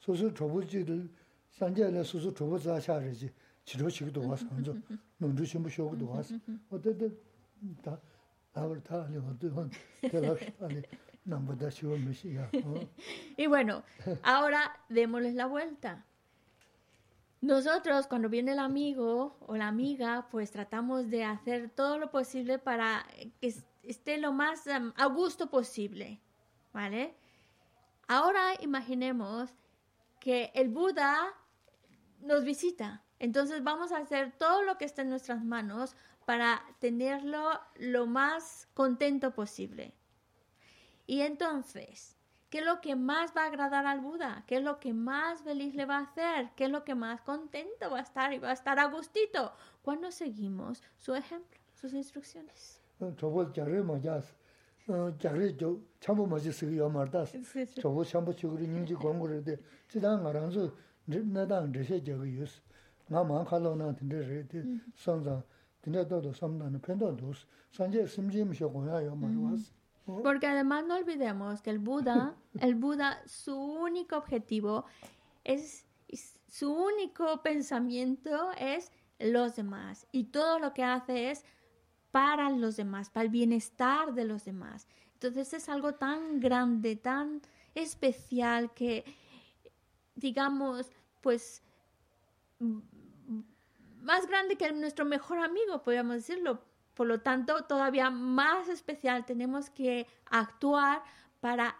[0.00, 1.08] 소소 조부지를
[1.52, 3.30] 산재를 소소 조부자 샤르지
[3.64, 4.74] 지로시기도 와서 먼저
[5.18, 6.34] 농주 신부 쇼기도 와서
[6.70, 7.16] 어때든
[7.82, 7.98] 다
[8.54, 9.70] 아버 다 아니 어떤
[10.02, 10.82] 대답 아니
[11.24, 12.86] 남보다 쉬워 몇이야 어
[13.38, 13.82] Y bueno,
[14.22, 16.04] ahora démosles la vuelta.
[17.40, 22.58] Nosotros, cuando viene el amigo o la amiga, pues tratamos de hacer todo lo posible
[22.58, 23.04] para
[23.40, 26.20] que es- esté lo más em, a gusto posible,
[26.72, 27.14] ¿vale?
[28.11, 29.51] Ahora imaginemos
[30.19, 31.31] que el Buda
[32.21, 33.03] nos visita.
[33.19, 35.95] Entonces vamos a hacer todo lo que esté en nuestras manos
[36.25, 39.93] para tenerlo lo más contento posible.
[41.05, 42.17] Y entonces,
[42.49, 44.43] ¿Qué es lo que más va a agradar al Buda?
[44.47, 46.49] ¿Qué es lo que más feliz le va a hacer?
[46.55, 49.53] ¿Qué es lo que más contento va a estar y va a estar a gustito?
[49.83, 52.81] Cuando seguimos su ejemplo, sus instrucciones.
[70.23, 74.85] Porque además no olvidemos que el Buda, el Buda, su único objetivo
[75.43, 75.85] es-
[76.47, 80.07] su único pensamiento es los demás.
[80.11, 81.45] Y todo lo que hace es
[82.11, 84.87] para los demás, para el bienestar de los demás.
[85.13, 87.41] Entonces es algo tan grande, tan
[87.75, 89.03] especial que,
[90.15, 90.91] digamos,
[91.21, 91.61] pues
[94.01, 96.63] más grande que nuestro mejor amigo, podríamos decirlo.
[96.93, 101.03] Por lo tanto, todavía más especial tenemos que actuar
[101.39, 101.77] para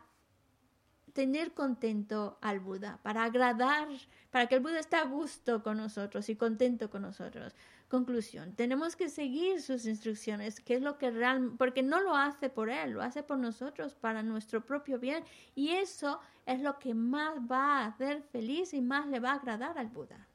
[1.14, 3.88] tener contento al Buda, para agradar,
[4.32, 7.54] para que el Buda esté a gusto con nosotros y contento con nosotros.
[7.90, 12.48] Conclusión, tenemos que seguir sus instrucciones, que es lo que realmente, porque no lo hace
[12.48, 15.24] por él, lo hace por nosotros, para nuestro propio bien,
[15.56, 19.36] y eso es lo que más va a hacer feliz y más le va a
[19.38, 20.28] agradar al Buda.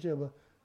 [0.00, 0.18] ya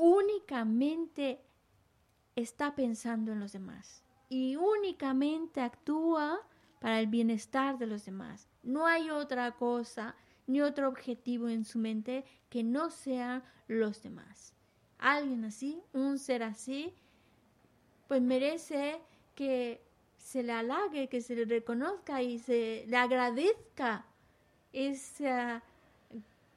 [0.00, 1.40] únicamente
[2.34, 6.40] está pensando en los demás y únicamente actúa
[6.80, 8.48] para el bienestar de los demás.
[8.62, 14.54] No hay otra cosa ni otro objetivo en su mente que no sean los demás.
[14.98, 16.94] Alguien así, un ser así,
[18.08, 19.02] pues merece
[19.34, 19.82] que
[20.16, 24.06] se le halague, que se le reconozca y se le agradezca
[24.72, 25.60] ese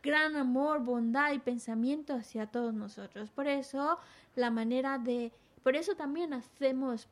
[0.04, 3.32] gran amor, bondad y pensamiento hacia todos nosotros.
[3.32, 3.98] Por eso
[4.36, 5.32] la manera de,
[5.64, 7.08] por eso también hacemos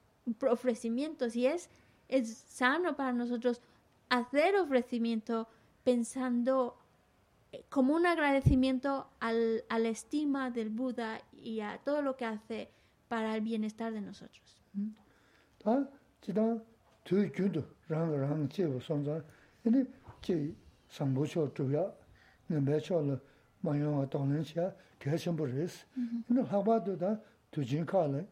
[0.49, 1.69] ofrecimientos y es,
[2.09, 3.61] es sano para nosotros
[4.09, 5.47] hacer ofrecimiento
[5.83, 6.77] pensando
[7.53, 12.25] eh, como un agradecimiento al, a la estima del Buda y a todo lo que
[12.25, 12.69] hace
[13.07, 14.61] para el bienestar de nosotros.
[21.73, 22.00] 다
[22.50, 23.20] 매초를
[23.60, 25.86] 마용아 동는시야 개심부르스
[26.26, 27.20] 근데 하바도다
[27.50, 28.26] 두진카래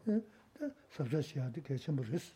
[0.91, 2.33] sabjasiade 개심부르스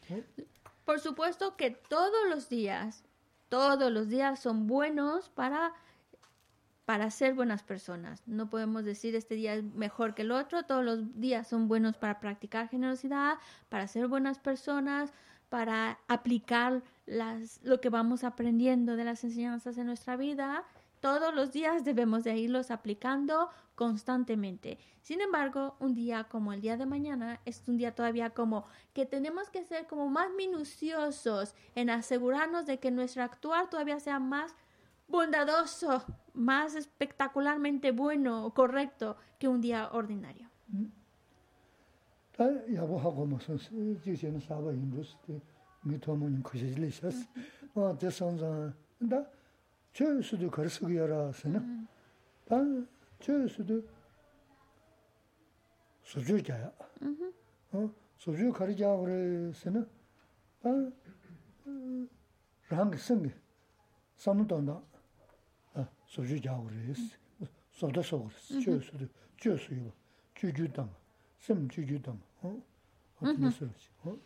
[0.85, 3.03] Por supuesto que todos los días,
[3.47, 5.71] todos los días son buenos para,
[6.85, 8.23] para ser buenas personas.
[8.25, 10.63] No podemos decir este día es mejor que el otro.
[10.63, 13.35] Todos los días son buenos para practicar generosidad,
[13.69, 15.13] para ser buenas personas,
[15.49, 20.63] para aplicar las, lo que vamos aprendiendo de las enseñanzas en nuestra vida.
[21.04, 24.78] Todos los días debemos de irlos aplicando constantemente.
[25.02, 29.04] Sin embargo, un día como el día de mañana es un día todavía como que
[29.04, 34.54] tenemos que ser como más minuciosos en asegurarnos de que nuestro actuar todavía sea más
[35.06, 36.02] bondadoso,
[36.32, 40.48] más espectacularmente bueno o correcto que un día ordinario.
[49.10, 49.28] 다
[49.93, 51.87] 야보하고 무슨 지시는 사바 인도스티 미토모님 코시리샤스 어 대선자 다 저수도 거스기야라서는
[52.45, 52.55] 다
[53.19, 53.83] 저수도
[56.03, 56.71] 소주자야
[57.71, 59.87] 어 소주 가리자 그래서는
[60.61, 60.69] 다
[62.69, 63.33] 랑게 승게
[64.15, 64.83] 삼도나
[65.73, 67.01] 아 소주자 그래서
[67.71, 69.07] 소다서 그래서 저수도
[69.37, 69.91] 저수요
[70.35, 70.89] 주주당
[71.39, 72.61] 심 주주당 어
[73.21, 74.17] 어떻게 쓰지 어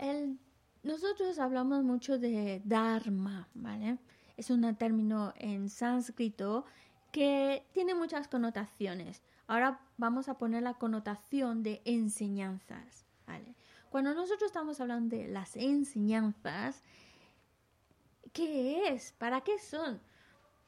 [0.00, 0.38] El,
[0.84, 3.98] nosotros hablamos mucho de Dharma, ¿vale?
[4.37, 6.65] Es un término en sánscrito
[7.11, 9.21] que tiene muchas connotaciones.
[9.47, 13.05] Ahora vamos a poner la connotación de enseñanzas.
[13.89, 16.81] Cuando nosotros estamos hablando de las enseñanzas,
[18.31, 19.11] ¿qué es?
[19.11, 20.01] ¿Para qué son?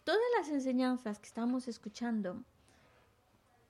[0.03, 2.43] Todas las enseñanzas que estamos escuchando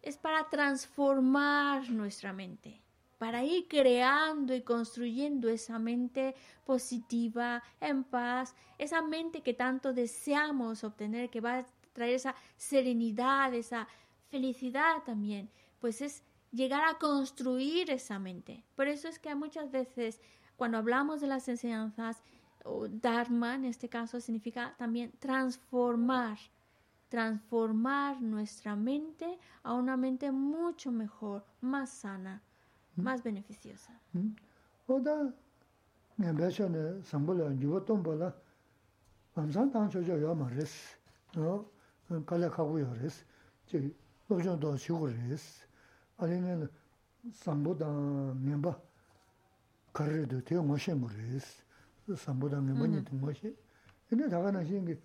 [0.02, 2.82] es para transformar nuestra mente,
[3.26, 10.84] para ir creando y construyendo esa mente positiva, en paz, esa mente que tanto deseamos
[10.84, 13.88] obtener, que va a traer esa serenidad, esa
[14.30, 15.50] felicidad también,
[15.80, 16.22] pues es
[16.52, 18.64] llegar a construir esa mente.
[18.76, 20.22] Por eso es que muchas veces
[20.56, 22.22] cuando hablamos de las enseñanzas,
[22.64, 26.38] o Dharma en este caso significa también transformar,
[27.10, 32.44] transformar nuestra mente a una mente mucho mejor, más sana.
[32.96, 33.92] más beneficiosa.
[34.14, 34.36] Hmm.
[34.88, 35.34] Oda
[36.18, 38.34] nga besho ne sambulo yuwa tombo la
[39.36, 40.98] mamsan tang chocho yo ma res,
[42.26, 43.26] kala kagu yo res,
[43.66, 43.94] chi
[44.30, 45.66] lochon do shigu res.
[46.18, 46.70] Ali nga
[47.32, 48.80] sambu tang mienba
[49.94, 51.64] karri do te ngoshe mo res,
[52.16, 52.94] sambu tang mienba hmm.
[52.94, 53.56] nyi tang ngoshe.
[54.12, 54.98] Ine daga na shingi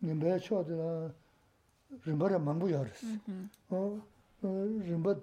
[0.00, 1.14] nga besho de la
[2.04, 3.02] rimbara mambu yo res.
[3.02, 4.00] Mm-hmm.
[4.86, 5.14] Rinpa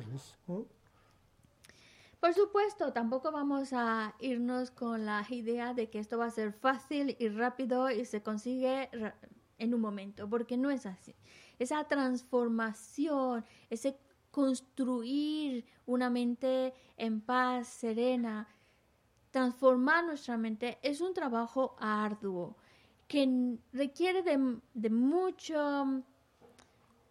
[0.00, 0.34] rēs.
[2.20, 6.52] Por supuesto, tampoco vamos a irnos con la idea de que esto va a ser
[6.52, 8.88] fácil y rápido y se consigue
[9.58, 11.14] en un momento, porque no es así
[11.58, 13.96] esa transformación, ese
[14.30, 18.48] construir una mente en paz, serena,
[19.30, 22.56] transformar nuestra mente es un trabajo arduo
[23.08, 26.02] que requiere de, de, mucho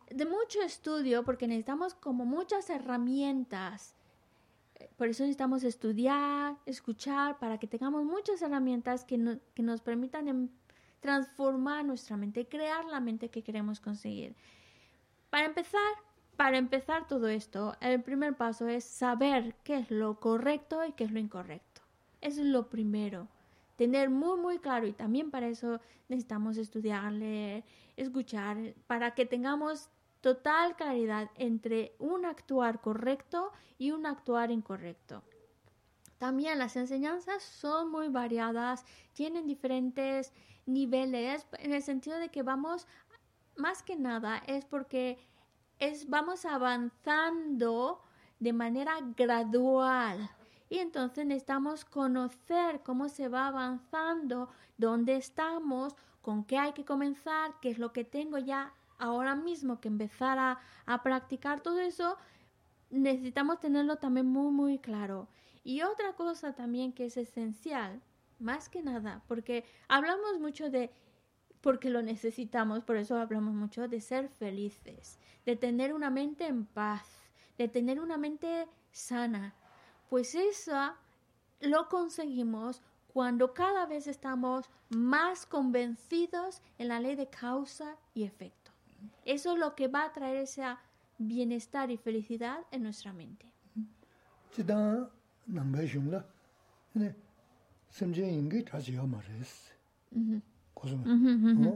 [0.09, 3.95] de mucho estudio porque necesitamos como muchas herramientas.
[4.97, 10.49] Por eso necesitamos estudiar, escuchar, para que tengamos muchas herramientas que, que nos permitan em,
[11.03, 14.35] transformar nuestra mente, crear la mente que queremos conseguir.
[15.29, 15.93] Para empezar,
[16.37, 21.03] para empezar todo esto, el primer paso es saber qué es lo correcto y qué
[21.03, 21.81] es lo incorrecto.
[22.21, 23.27] Eso es lo primero.
[23.75, 27.65] Tener muy, muy claro y también para eso necesitamos estudiar, leer,
[27.97, 29.89] escuchar, para que tengamos
[30.21, 35.21] total claridad entre un actuar correcto y un actuar incorrecto.
[36.23, 40.31] También las enseñanzas son muy variadas, tienen diferentes
[40.65, 42.87] niveles en el sentido de que vamos,
[43.57, 45.17] más que nada, es porque
[45.79, 48.01] es, vamos avanzando
[48.39, 50.31] de manera gradual.
[50.69, 54.47] Y entonces necesitamos conocer cómo se va avanzando,
[54.77, 59.81] dónde estamos, con qué hay que comenzar, qué es lo que tengo ya ahora mismo
[59.81, 62.15] que empezar a, a practicar todo eso.
[62.91, 65.27] Necesitamos tenerlo también muy, muy claro.
[65.63, 68.01] Y otra cosa también que es esencial,
[68.39, 70.91] más que nada, porque hablamos mucho de,
[71.61, 76.65] porque lo necesitamos, por eso hablamos mucho de ser felices, de tener una mente en
[76.65, 77.07] paz,
[77.57, 79.55] de tener una mente sana.
[80.09, 80.93] Pues eso
[81.61, 88.71] lo conseguimos cuando cada vez estamos más convencidos en la ley de causa y efecto.
[89.23, 90.63] Eso es lo que va a traer ese
[91.17, 93.51] bienestar y felicidad en nuestra mente.
[95.51, 96.21] nāngbāi shūnglā,
[97.01, 97.09] nē,
[97.97, 99.51] samchē yīngi chāchī yā mā rēs.
[100.77, 101.73] Kōsumā.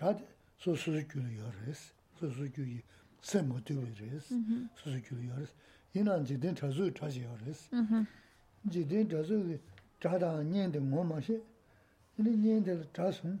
[0.00, 0.26] Chādi
[0.60, 1.86] sō sūsū kyūli yā rēs,
[2.18, 2.80] sūsū kyūli
[3.24, 4.32] sēm mō tūli rēs,
[4.80, 5.54] sūsū kyūli yā rēs.
[5.94, 7.64] Yīnā jīdēn chāsū chāchī yā rēs.
[8.74, 9.58] Jīdēn chāsū
[10.02, 11.38] chādā nyēndi ngō mā shē,
[12.20, 13.38] nē nyēndi chāsūng,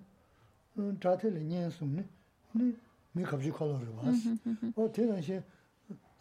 [1.02, 2.04] chātē lē nyēnsūng nē,
[2.60, 2.70] nē
[3.14, 4.24] mī kāpchī kālō rē wās.
[4.80, 5.42] O tērā shē,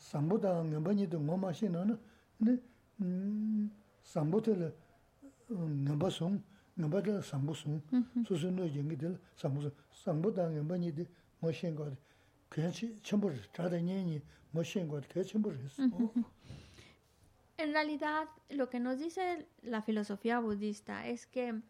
[0.10, 1.96] sāmbū tā ngā bā nyēndi ngō mā shē nā nā,
[2.44, 2.58] nē,
[4.04, 4.72] sambu tila
[5.50, 6.42] ngamba sung,
[6.78, 7.82] ngamba tila sambu sung,
[8.26, 11.08] susu no yengi tila sambu sung, sambu ta ngamba nyi di
[11.42, 11.98] mo shen kwa di,
[12.50, 14.22] kaya chenpo res, chada nye nyi
[14.54, 15.80] mo shen kwa di, kaya chenpo res.
[17.58, 21.62] En realidad, lo que nos dice la filosofía budista es que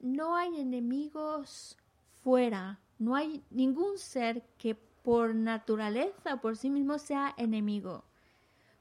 [0.00, 1.76] no hay enemigos
[2.22, 8.04] fuera, no hay ningún ser que por naturaleza, por sí mismo, sea enemigo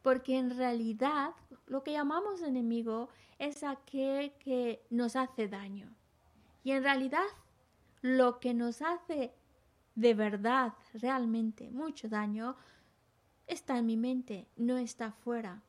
[0.07, 1.31] porque en realidad
[1.65, 5.93] lo que llamamos enemigo es aquel que nos hace daño.
[6.63, 7.25] Y en realidad
[7.99, 9.33] lo que nos hace
[9.95, 12.55] de verdad, realmente, mucho daño,
[13.47, 15.61] está en mi mente, no está afuera.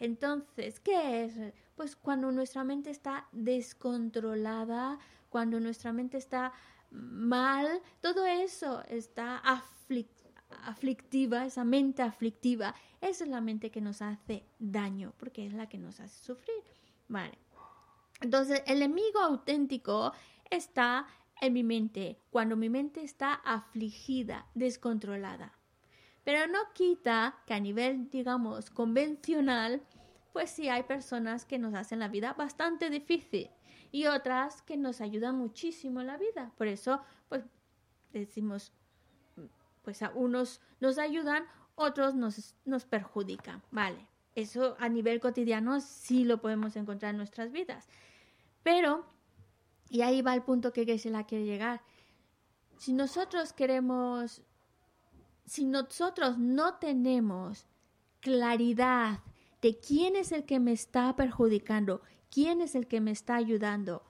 [0.00, 1.54] Entonces, ¿qué es?
[1.76, 4.98] Pues cuando nuestra mente está descontrolada,
[5.28, 6.52] cuando nuestra mente está
[6.90, 9.81] mal, todo eso está aflicto
[10.64, 15.68] aflictiva, esa mente aflictiva, esa es la mente que nos hace daño, porque es la
[15.68, 16.62] que nos hace sufrir.
[17.08, 17.38] Vale.
[18.20, 20.12] Entonces, el enemigo auténtico
[20.50, 21.06] está
[21.40, 25.58] en mi mente, cuando mi mente está afligida, descontrolada.
[26.24, 29.82] Pero no quita que a nivel, digamos, convencional,
[30.32, 33.50] pues sí hay personas que nos hacen la vida bastante difícil
[33.90, 36.52] y otras que nos ayudan muchísimo en la vida.
[36.56, 37.42] Por eso, pues
[38.12, 38.72] decimos,
[39.82, 44.06] pues a unos nos ayudan, otros nos, nos perjudican, ¿vale?
[44.34, 47.88] Eso a nivel cotidiano sí lo podemos encontrar en nuestras vidas.
[48.62, 49.04] Pero,
[49.90, 51.82] y ahí va el punto que la quiere llegar,
[52.78, 54.42] si nosotros queremos,
[55.44, 57.66] si nosotros no tenemos
[58.20, 59.20] claridad
[59.60, 64.02] de quién es el que me está perjudicando, quién es el que me está ayudando,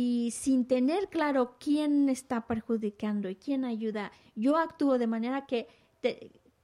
[0.00, 5.66] y sin tener claro quién está perjudicando y quién ayuda, yo actúo de manera que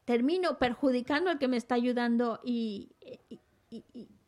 [0.05, 2.93] termino perjudicando al que me está ayudando y,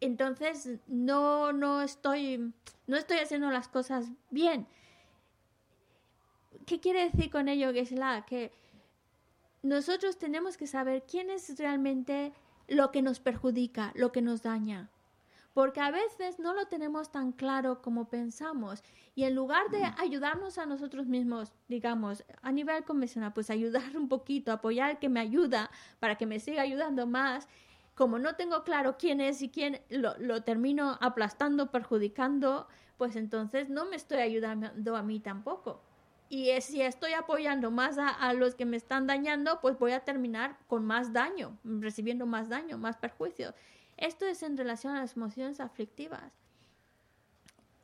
[0.01, 2.53] entonces no, no, estoy,
[2.89, 4.67] no estoy haciendo las cosas bien.
[6.67, 8.51] ¿Qué quiere decir con ello, la Que
[9.63, 12.33] nosotros tenemos que saber quién es realmente
[12.67, 14.91] lo que nos perjudica, lo que nos daña
[15.57, 18.85] porque a veces no lo tenemos tan claro como pensamos
[19.15, 24.07] y en lugar de ayudarnos a nosotros mismos, digamos, a nivel convencional, pues ayudar un
[24.07, 27.49] poquito, apoyar al que me ayuda para que me siga ayudando más,
[27.95, 33.87] como no tengo claro quién es y quién lo, termino aplastando, perjudicando, pues entonces no
[33.87, 35.81] me estoy ayudando a mí tampoco.
[36.29, 40.01] Y si estoy apoyando más a, a, los que me están dañando, pues voy a
[40.01, 43.55] terminar con más daño, recibiendo más daño, más perjuicios.
[43.97, 46.33] Esto es en relación a las emociones aflictivas.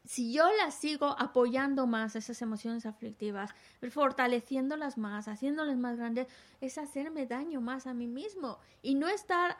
[0.04, 3.50] Si yo las sigo apoyando más, esas emociones aflictivas,
[3.90, 6.26] fortaleciéndolas más, haciéndolas más grandes,
[6.60, 9.56] es hacerme daño más a mí mismo y no estar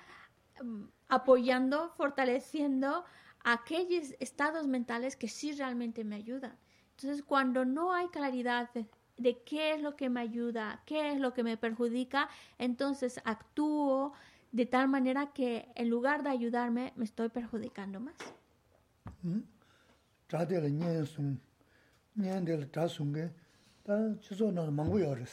[0.62, 3.04] mm, apoyando, fortaleciendo
[3.44, 6.56] aquellos estados mentales que sí realmente me ayudan.
[6.96, 8.70] Entonces, cuando no hay claridad
[9.16, 12.28] de, qué es lo que me ayuda, qué es lo que me perjudica,
[12.58, 14.12] entonces actúo
[14.52, 18.16] de tal manera que en lugar de ayudarme me estoy perjudicando más.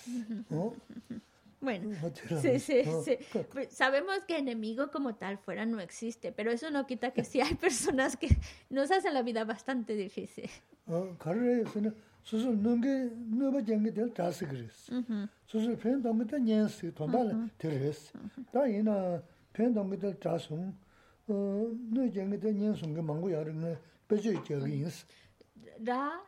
[1.61, 1.93] Bueno,
[2.41, 3.17] sí, sí, sí.
[3.51, 7.41] Pues sabemos que enemigo como tal fuera no existe, pero eso no quita que sí
[7.41, 8.29] hay personas que
[8.69, 10.49] nos hacen la vida bastante difícil.
[12.22, 14.94] 수술 능게 너버 쟁게 될 다스 그랬어.
[15.46, 18.18] 수술 편 동게 년스 돈달 되랬어.
[18.50, 19.22] 다이나
[19.52, 20.74] 편 동게 될 자송
[21.26, 25.06] 어 너쟁게 될 년송 게 망고 야르네 베지 저기 인스.
[25.84, 26.22] 라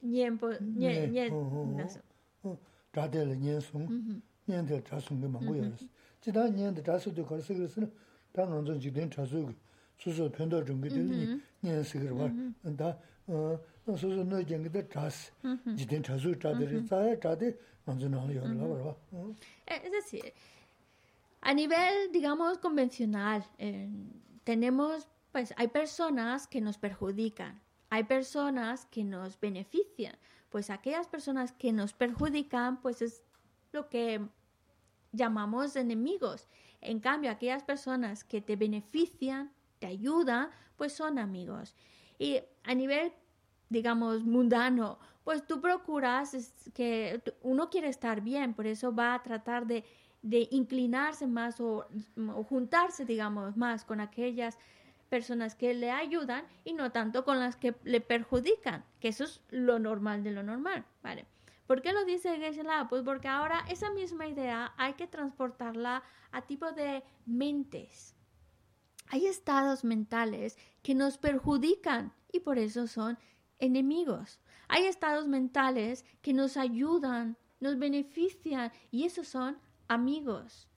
[0.00, 2.00] 년보 년년 나서.
[2.42, 2.58] 어
[2.90, 5.86] 다들 년송 년들 자송 게 망고 야르스.
[6.20, 7.82] 지다 년들 자수도 걸서 그랬어.
[8.32, 9.52] 당은 좀 지된 자수
[9.98, 12.30] 수술 편도 좀 되니 년스 그러 봐.
[12.76, 15.32] 다 어, 소소 너 쟁게 트라스.
[15.76, 18.96] 지든 트라스 트라데 사야 트라데 만즈나 요라 봐.
[19.66, 20.32] Es decir,
[21.42, 23.90] a nivel, digamos, convencional, eh,
[24.44, 30.16] tenemos, pues, hay personas que nos perjudican, hay personas que nos benefician.
[30.50, 33.22] Pues aquellas personas que nos perjudican, pues es
[33.72, 34.20] lo que
[35.12, 36.48] llamamos enemigos.
[36.80, 41.74] En cambio, aquellas personas que te benefician, te ayudan, pues son amigos.
[42.18, 43.12] Y a nivel,
[43.69, 49.67] digamos, mundano, pues tú procuras que uno quiere estar bien, por eso va a tratar
[49.67, 49.85] de,
[50.51, 51.87] inclinarse más o,
[52.49, 54.57] juntarse, digamos, más con aquellas
[55.07, 59.41] personas que le ayudan y no tanto con las que le perjudican, que eso es
[59.49, 61.25] lo normal de lo normal, ¿vale?
[61.67, 66.01] ¿Por qué lo dice geshe Pues porque ahora esa misma idea hay que transportarla
[66.31, 68.15] a tipo de mentes.
[69.09, 73.19] Hay estados mentales que nos perjudican y por eso son
[73.59, 74.39] enemigos.
[74.67, 79.57] Hay estados mentales que nos ayudan, nos benefician y esos son
[79.87, 80.67] amigos.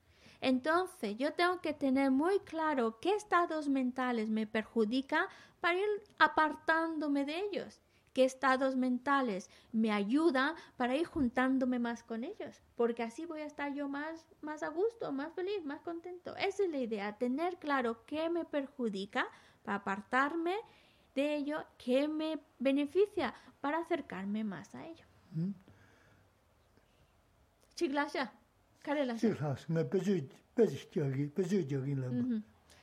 [0.41, 5.25] Entonces yo tengo que tener muy claro qué estados mentales me perjudican
[5.61, 5.87] para ir
[6.19, 7.81] apartándome de ellos
[8.13, 13.45] qué estados mentales me ayudan para ir juntándome más con ellos, porque así voy a
[13.45, 16.35] estar yo más, más a gusto, más feliz, más contento.
[16.37, 19.27] Esa es la idea, tener claro qué me perjudica
[19.63, 20.55] para apartarme
[21.15, 25.05] de ello, qué me beneficia para acercarme más a ello.
[27.75, 28.31] Chiglasha,
[28.81, 29.15] Karela.
[29.67, 29.83] me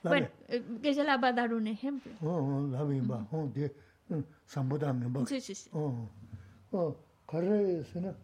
[0.03, 0.29] Bueno,
[0.83, 2.13] que se la va a dar un ejemplo.
[2.23, 3.27] Oh, la misma,
[4.47, 5.27] sambuda mienpa.
[5.27, 5.71] Sí, sí, sí.
[6.73, 8.15] Oh, kare sena,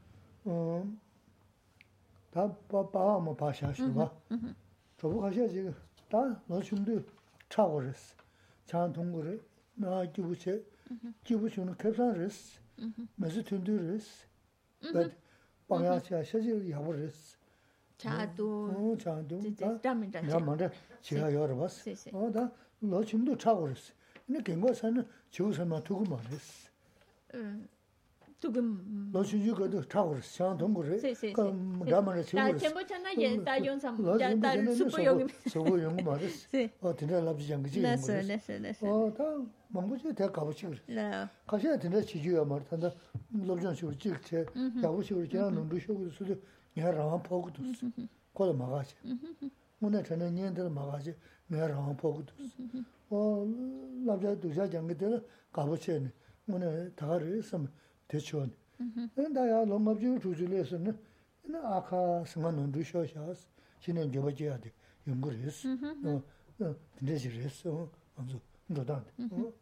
[2.31, 4.11] ta pa pa ma pa sha shi ba.
[4.99, 5.71] Chobu ka sha ji,
[6.09, 6.61] ta no
[7.49, 8.15] cha go res.
[8.67, 9.23] Chan tong go
[9.78, 10.66] re, na jibu che,
[11.24, 12.60] jibu che no kepsan res.
[13.20, 14.26] Mezi tundu res.
[14.94, 15.14] Bet,
[15.68, 17.38] pa nga sha sha ji ya bo res.
[18.02, 22.10] 차도 어 차도 다 담이 다 나만데 지가 여러 봤어 네, 네.
[22.12, 23.94] 어다 너 지금도 차고 그랬어
[24.26, 26.70] 근데 경고사는 지우서만 두고 말했어
[28.46, 31.92] 두금 너 지금 그도 차고 그랬어 장 동거래 네, 네, 그 네.
[31.92, 35.28] 나만에 지고 다 그랬어 전부 전화 예다 용삼 너 지금 다 전에는 슈퍼 서고- 용이
[35.48, 36.74] 서고 용고 말했어 네.
[36.82, 39.24] 어 진짜 납지 장기지 됐어 용고 됐어 됐어 어다
[39.68, 42.92] 망고지 대학 가보지 그래 네 가셔야 된다 지주야 말한다
[43.32, 44.44] 로전 쇼 찍체
[44.84, 46.36] 야고 쇼 지나 논도 쇼고 수도
[46.74, 47.62] 내가 라만 보고도
[48.34, 48.96] 거기 막아지
[49.80, 52.34] 오늘 저는 년들 막아지 내가 라만 보고도
[53.12, 53.46] 어
[54.04, 56.12] 남자 두자 장게들 가보체네
[56.50, 57.70] 오늘 다가를 했으면
[58.08, 58.52] 대초네
[59.16, 60.98] 근데야 농업주 주주에서는
[61.44, 63.48] 나 아까 생각 논도 쇼샤스
[63.80, 64.72] 신은 줘봐줘야 돼
[65.08, 65.70] 연구를 했어
[66.04, 66.24] 어
[66.98, 69.54] 근데 지랬어 먼저 너다 어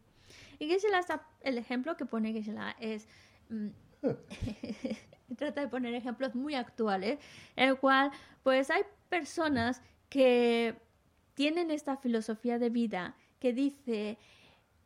[0.62, 3.08] Y Geshe-la está- el ejemplo que pone Geshe-la es...
[3.50, 3.70] mm,
[5.38, 7.18] trata de poner ejemplos muy actuales,
[7.56, 8.12] en el cual
[8.44, 10.76] pues hay personas que
[11.34, 14.18] tienen esta filosofía de vida que dice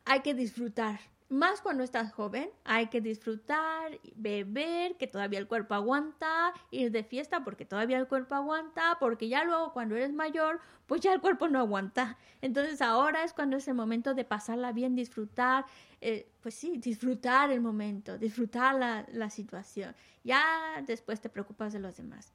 [0.06, 0.98] hay que disfrutar.
[1.29, 7.03] más cuando estás joven, hay que disfrutar, beber, que todavía el cuerpo aguanta, ir de
[7.03, 11.21] fiesta porque todavía el cuerpo aguanta, porque ya luego cuando eres mayor, pues ya el
[11.21, 12.17] cuerpo no aguanta.
[12.41, 15.65] Entonces ahora es cuando es el momento de pasarla bien, disfrutar,
[16.01, 19.95] eh, pues sí, disfrutar el momento, disfrutar la, la situación.
[20.23, 22.33] Ya después te preocupas de los demás.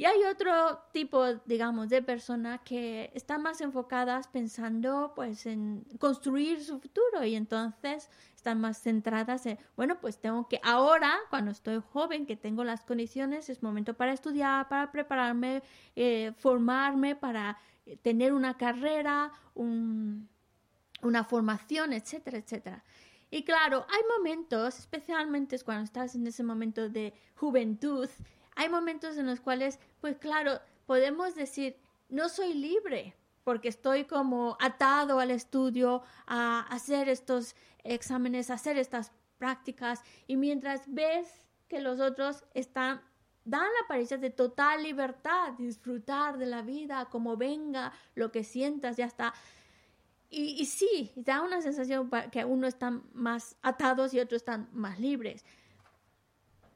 [0.00, 6.64] Y hay otro tipo, digamos, de personas que están más enfocadas pensando pues en construir
[6.64, 11.82] su futuro y entonces están más centradas en, bueno, pues tengo que ahora, cuando estoy
[11.92, 15.62] joven, que tengo las condiciones, es momento para estudiar, para prepararme,
[15.94, 20.30] eh, formarme, para eh, tener una carrera, un,
[21.02, 22.84] una formación, etcétera, etcétera.
[23.30, 28.08] Y claro, hay momentos, especialmente es cuando estás en ese momento de juventud,
[28.60, 31.78] hay momentos en los cuales, pues claro, podemos decir,
[32.10, 38.76] no soy libre, porque estoy como atado al estudio, a hacer estos exámenes, a hacer
[38.76, 43.00] estas prácticas, y mientras ves que los otros están
[43.46, 48.98] dan la apariencia de total libertad, disfrutar de la vida como venga, lo que sientas,
[48.98, 49.32] ya está.
[50.28, 55.00] Y, y sí, da una sensación que uno están más atados y otros están más
[55.00, 55.46] libres.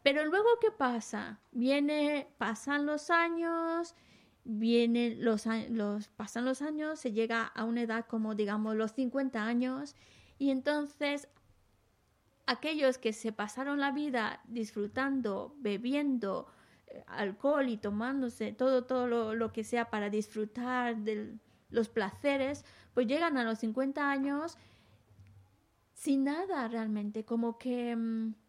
[0.05, 1.41] Pero luego, ¿qué pasa?
[1.51, 3.95] Viene, pasan los años,
[4.45, 9.43] vienen los, los, pasan los años, se llega a una edad como, digamos, los 50
[9.43, 9.97] años,
[10.39, 11.27] y entonces
[12.45, 16.49] aquellos que se pasaron la vida disfrutando, bebiendo
[16.87, 21.39] eh, alcohol y tomándose todo, todo lo, lo que sea para disfrutar de
[21.71, 24.59] los placeres, pues llegan a los 50 años
[25.95, 27.97] sin nada realmente, como que...
[27.97, 28.44] mm,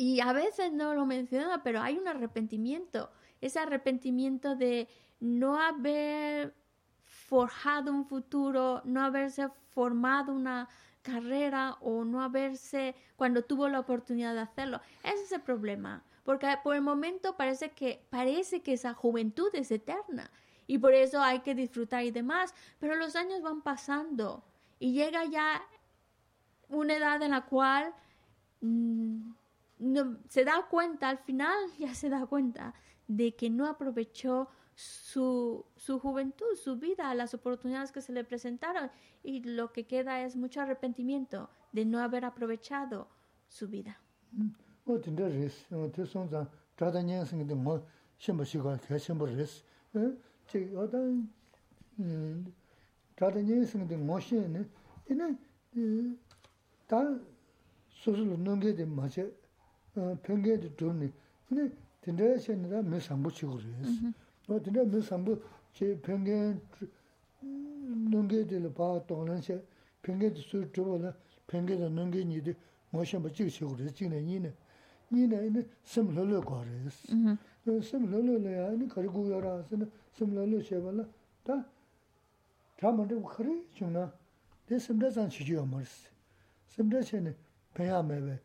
[0.00, 3.10] y a veces no lo menciona, pero hay un arrepentimiento,
[3.42, 4.88] ese arrepentimiento de
[5.20, 6.54] no haber
[7.04, 10.70] forjado un futuro, no haberse formado una
[11.02, 14.80] carrera o no haberse cuando tuvo la oportunidad de hacerlo.
[15.02, 19.70] Ese es el problema, porque por el momento parece que parece que esa juventud es
[19.70, 20.30] eterna
[20.66, 24.42] y por eso hay que disfrutar y demás, pero los años van pasando
[24.78, 25.62] y llega ya
[26.70, 27.92] una edad en la cual
[28.62, 29.32] mm,
[29.80, 32.74] no- se da cuenta, al final ya se da cuenta
[33.08, 38.90] de que no aprovechó su, su juventud, su vida, las oportunidades que se le presentaron.
[39.22, 43.08] Y lo que queda es mucho arrepentimiento de no haber aprovechado
[43.48, 44.00] su vida.
[59.18, 59.39] 어
[60.23, 61.11] 평계도 좋네
[61.47, 64.11] 근데 진짜 신이다 몇 상부 치고 레스
[64.47, 65.41] 어 진짜 몇 상부
[65.73, 66.55] 제 평계
[68.11, 69.63] 넘게 될봐 동는세
[70.01, 71.13] 평계도 수 줘라
[71.47, 72.55] 평계도 넘게 니들
[72.89, 74.53] 뭐 심부 치고 그래 지네 니네
[75.11, 77.07] 니네 심러러 거레스
[77.81, 81.05] 심러러야 니 가지고 여라서는 심러러 쉐발라
[81.43, 81.65] 다
[82.77, 84.13] 다만데 그래 중나
[84.65, 86.09] 대 심대산 지지요 말스
[86.69, 87.35] 심대체는
[87.73, 88.39] 배야매베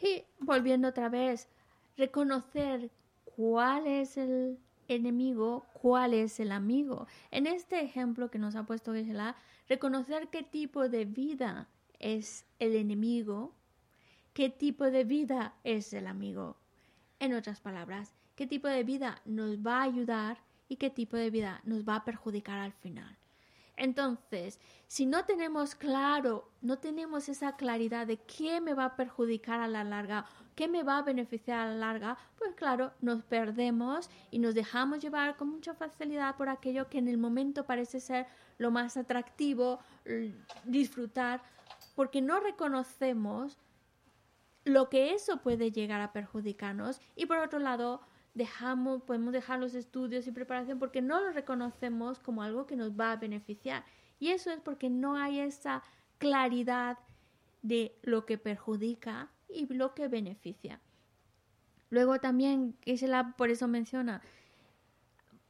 [0.00, 1.48] Y volviendo otra vez,
[1.96, 2.90] reconocer
[3.36, 7.06] cuál es el enemigo, cuál es el amigo.
[7.30, 9.36] En este ejemplo que nos ha puesto Geshe-la,
[9.68, 11.68] reconocer qué tipo de vida
[11.98, 13.54] es el enemigo,
[14.32, 16.56] qué tipo de vida es el amigo.
[17.18, 20.38] En otras palabras, qué tipo de vida nos va a ayudar
[20.68, 23.19] y qué tipo de vida nos va a perjudicar al final.
[23.80, 29.58] Entonces, si no tenemos claro, no tenemos esa claridad de qué me va a perjudicar
[29.58, 34.10] a la larga, qué me va a beneficiar a la larga, pues claro, nos perdemos
[34.30, 38.26] y nos dejamos llevar con mucha facilidad por aquello que en el momento parece ser
[38.58, 39.78] lo más atractivo,
[40.64, 41.40] disfrutar,
[41.94, 43.56] porque no reconocemos
[44.64, 47.00] lo que eso puede llegar a perjudicarnos.
[47.16, 48.02] Y por otro lado
[48.34, 52.92] dejamos podemos dejar los estudios y preparación porque no lo reconocemos como algo que nos
[52.92, 53.84] va a beneficiar
[54.18, 55.82] y eso es porque no hay esa
[56.18, 56.98] claridad
[57.62, 60.80] de lo que perjudica y lo que beneficia.
[61.88, 64.22] Luego también, Gisela por eso menciona,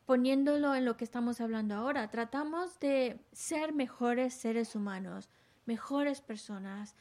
[0.07, 5.29] poniéndolo en lo que estamos hablando ahora, tratamos de ser mejores seres humanos,
[5.67, 6.97] mejores personas,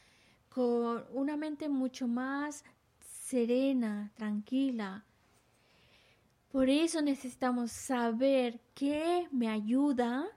[0.49, 2.65] con una mente mucho más
[2.99, 5.05] serena, tranquila.
[6.51, 10.27] Por eso necesitamos saber qué me ayuda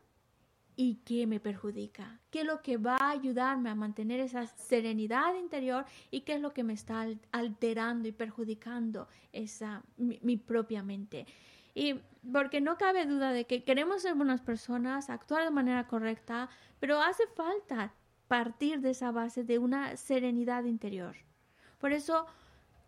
[0.76, 5.34] y qué me perjudica, qué es lo que va a ayudarme a mantener esa serenidad
[5.34, 11.26] interior y qué es lo que me está alterando y perjudicando esa mi, propia mente.
[11.74, 11.94] Y
[12.30, 17.00] porque no cabe duda de que queremos ser buenas personas, actuar de manera correcta, pero
[17.00, 17.94] hace falta
[18.28, 21.16] partir de esa base de una serenidad interior.
[21.78, 22.26] Por eso,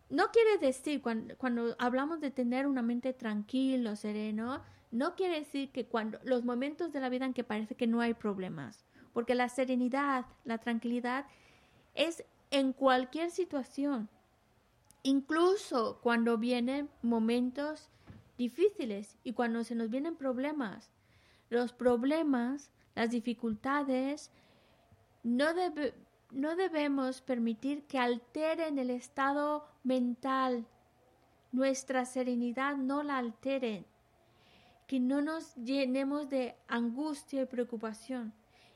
[0.09, 5.71] no quiere decir, cuando, cuando hablamos de tener una mente tranquilo, sereno, no quiere decir
[5.71, 9.35] que cuando los momentos de la vida en que parece que no hay problemas, porque
[9.35, 11.25] la serenidad, la tranquilidad
[11.95, 14.09] es en cualquier situación,
[15.03, 17.89] incluso cuando vienen momentos
[18.37, 20.91] difíciles y cuando se nos vienen problemas.
[21.49, 24.31] Los problemas, las dificultades,
[25.23, 25.47] no,
[26.31, 30.65] no debemos permitir que alteren el estado mental.
[31.51, 33.85] Nuestra serenidad no la alteren.
[34.87, 38.33] Que no nos llenemos de angustia y preocupación.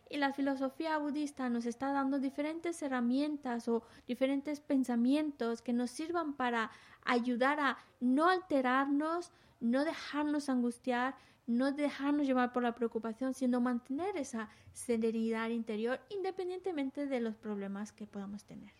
[0.09, 6.33] Y la filosofía budista nos está dando diferentes herramientas o diferentes pensamientos que nos sirvan
[6.33, 6.71] para
[7.03, 11.15] ayudar a no alterarnos, no dejarnos angustiar,
[11.49, 17.91] no dejarnos llevar por la preocupación, sino mantener esa serenidad interior independientemente de los problemas
[17.91, 18.71] que podamos tener.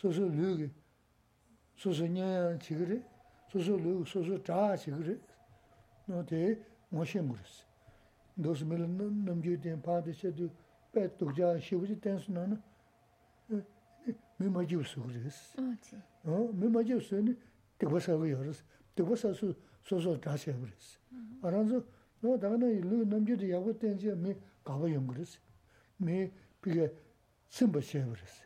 [0.00, 0.70] 소소 류기
[1.74, 3.02] 소소 냐야 치그리
[3.48, 5.18] 소소 류 소소 자 치그리
[6.06, 7.64] 노데 모신 그랬어
[8.34, 8.80] 너스 밀
[9.24, 10.48] 넘주된 파데셔도
[10.92, 12.60] 배 독자 시부지 댄스는
[14.38, 15.62] 미마지우스 그랬어
[16.24, 17.38] 어 미마지우스는
[17.78, 18.62] 되고서고 열었어
[18.94, 19.52] 되고서서
[19.82, 20.98] 소소 다시 그랬어
[21.42, 21.82] 알아서
[22.20, 25.38] 너 다가나 일로 넘주도 야고 댄지 미 가봐 용 그랬어
[25.96, 26.30] 미
[26.62, 26.92] 비게
[27.48, 28.44] 심버셔 그랬어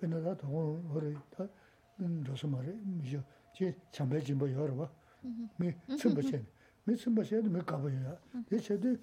[0.00, 1.46] 근데 다 동호 허리 다
[2.26, 3.22] 저서 말해 미죠
[3.54, 4.90] 제 참배 진보 열어 봐.
[5.58, 6.42] 미 춤버체.
[6.84, 8.16] 미 춤버체도 미 가버려.
[8.48, 8.96] 대체도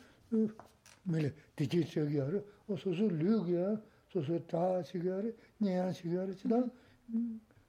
[1.04, 2.40] 밀레 디지 저기 알아.
[2.68, 3.80] 어 소소 류기야.
[4.10, 5.32] 소소 다 시가래.
[5.60, 6.34] 녀야 시가래.
[6.34, 6.64] 지다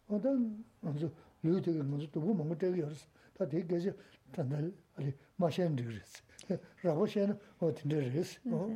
[0.07, 1.11] 어떤 먼저
[1.43, 2.95] 류되게 먼저 또 뭔가 되게 열어.
[3.37, 3.95] 다 되게 이제
[4.33, 6.23] 단달 아니 마셴 드그레스.
[6.83, 8.41] 라고셴 어딘데 드그레스.
[8.47, 8.69] 어.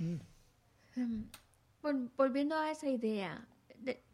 [0.00, 0.20] 음.
[2.16, 3.46] Volviendo a esa idea,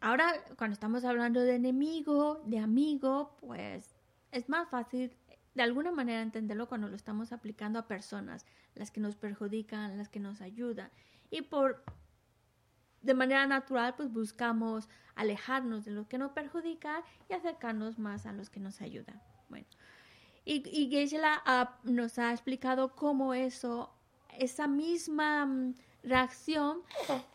[0.01, 3.95] ahora cuando estamos hablando de enemigo, de amigo, pues
[4.31, 5.15] es más fácil
[5.53, 8.45] de alguna manera entenderlo cuando lo estamos aplicando a personas,
[8.75, 10.89] las que nos perjudican, las que nos ayudan.
[11.29, 11.83] Y por
[13.01, 18.31] de manera natural, pues buscamos alejarnos de los que nos perjudican y acercarnos más a
[18.31, 19.21] los que nos ayudan.
[19.49, 19.67] Bueno,
[20.45, 21.09] y, y
[21.83, 23.93] nos ha explicado cómo eso,
[24.39, 26.81] esa misma mm, reacción,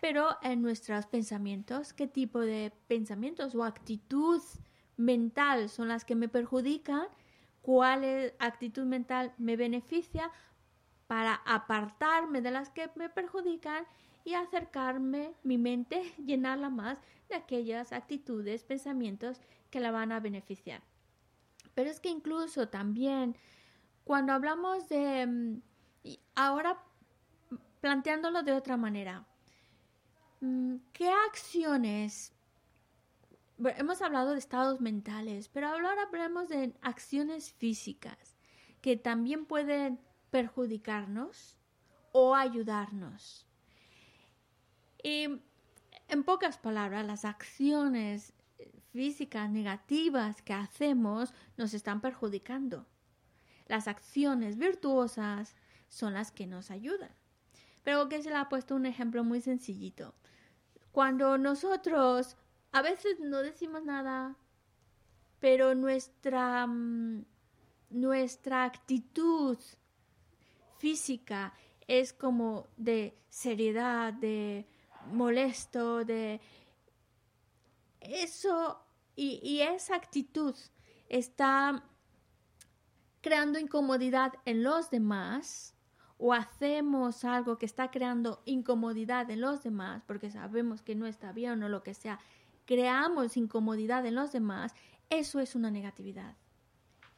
[0.00, 4.42] pero en nuestros pensamientos, qué tipo de pensamientos o actitud
[4.96, 7.06] mental son las que me perjudican,
[7.62, 10.30] cuál actitud mental me beneficia
[11.06, 13.84] para apartarme de las que me perjudican
[14.24, 16.98] y acercarme mi mente, llenarla más
[17.28, 19.40] de aquellas actitudes, pensamientos
[19.70, 20.82] que la van a beneficiar.
[21.74, 23.36] Pero es que incluso también
[24.04, 25.62] cuando hablamos de mm,
[26.34, 26.82] ahora
[27.80, 29.26] planteándolo de otra manera,
[30.40, 32.32] mm, ¿qué acciones?
[33.76, 38.36] hemos hablado de estados mentales, pero ahora hablemos de acciones físicas
[38.80, 39.98] que también pueden
[40.30, 41.56] perjudicarnos
[42.12, 43.46] o ayudarnos.
[45.02, 45.40] Y
[46.08, 48.32] en pocas palabras, las acciones
[48.92, 52.86] físicas negativas que hacemos nos están perjudicando.
[53.66, 55.56] Las acciones virtuosas
[55.88, 57.10] son las que nos ayudan.
[57.84, 60.14] Pero que se le ha puesto un ejemplo muy sencillito.
[60.92, 62.36] Cuando nosotros
[62.72, 64.36] a veces no decimos nada,
[65.40, 67.24] pero nuestra, mm,
[67.90, 69.58] nuestra actitud
[70.78, 71.54] física
[71.86, 74.66] es como de seriedad, de
[75.12, 76.40] molesto, de
[78.00, 78.84] eso
[79.16, 80.54] y esa actitud
[81.08, 81.82] está
[83.20, 85.74] creando incomodidad en los demás
[86.18, 91.32] o hacemos algo que está creando incomodidad en los demás porque sabemos que no está
[91.32, 92.18] bien o lo que sea,
[92.66, 94.74] creamos incomodidad en los demás,
[95.10, 96.36] eso es una negatividad.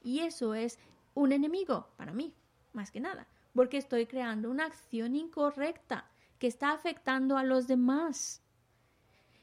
[0.02, 0.78] Y eso es
[1.14, 2.34] un enemigo para mí,
[2.72, 8.42] más que nada, porque estoy creando una acción incorrecta que está afectando a los demás.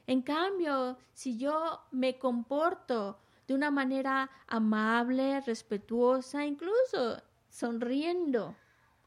[0.06, 8.54] En cambio, si yo me comporto de una manera amable, respetuosa, incluso sonriendo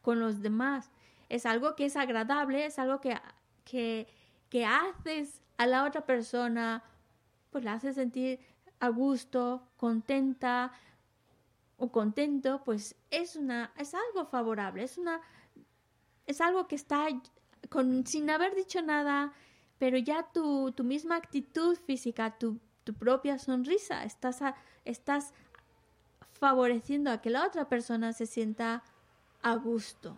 [0.02, 0.92] con los demás,
[1.30, 3.18] es algo que es agradable, es algo que,
[3.64, 4.08] que,
[4.50, 6.84] que haces a la otra persona,
[7.52, 8.40] pues la haces sentir
[8.80, 10.74] a gusto, contenta
[11.78, 15.22] o contento, pues es una es algo favorable, es una
[16.26, 17.08] es algo que está
[17.70, 19.34] con sin haber dicho nada,
[19.78, 24.42] pero ya tu, tu misma actitud física, tu, tu propia sonrisa, estás
[24.84, 25.34] estás
[26.34, 28.84] favoreciendo a que la otra persona se sienta
[29.42, 30.16] a gusto.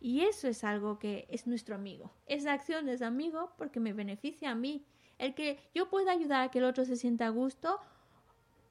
[0.00, 2.10] Y eso es algo que es nuestro amigo.
[2.26, 4.84] Esa acción es amigo porque me beneficia a mí
[5.18, 7.80] el que yo pueda ayudar a que el otro se sienta a gusto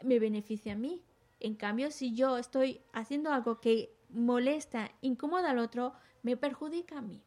[0.04, 1.02] me beneficia a mí.
[1.40, 7.02] En cambio, si yo estoy haciendo algo que molesta, incomoda al otro, me perjudica a
[7.02, 7.22] mí.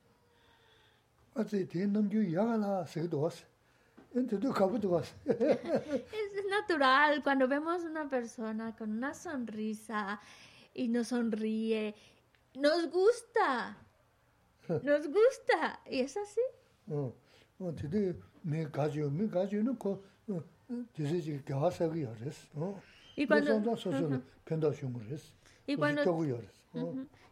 [5.26, 10.20] es natural cuando vemos una persona con una sonrisa
[10.74, 11.94] y nos sonríe,
[12.58, 13.78] nos gusta,
[14.82, 16.40] nos gusta, y es así.
[16.90, 17.14] Oh.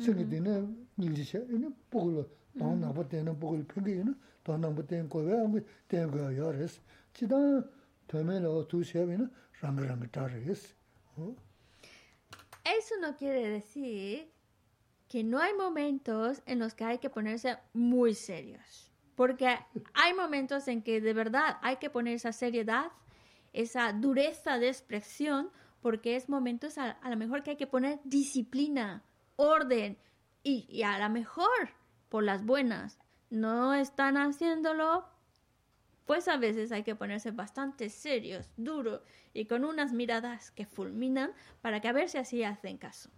[0.00, 2.26] 승기 등내 밀지셔 있는 보글
[2.58, 6.80] 더 나고 때는 보글 평기는 더 나고 때는 거왜 아무 때는 거 열어서
[7.12, 7.36] 지다
[8.08, 9.49] 되면은 두 시에는 랑랑 따르
[11.15, 11.31] ¿Mm?
[12.63, 14.31] Eso no quiere decir
[15.07, 19.57] que no hay momentos en los que hay que ponerse muy serios, porque
[19.93, 22.91] hay momentos en que de verdad hay que poner esa seriedad,
[23.51, 25.49] esa dureza de expresión,
[25.81, 29.03] porque es momentos a, a lo mejor que hay que poner disciplina,
[29.35, 29.97] orden,
[30.43, 31.69] y, y a lo mejor
[32.09, 32.97] por las buenas.
[33.29, 35.05] No están haciéndolo
[36.11, 38.99] pues a veces hay que ponerse bastante serios, duros
[39.33, 41.31] y con unas miradas que fulminan
[41.61, 43.09] para que a ver si así hacen caso.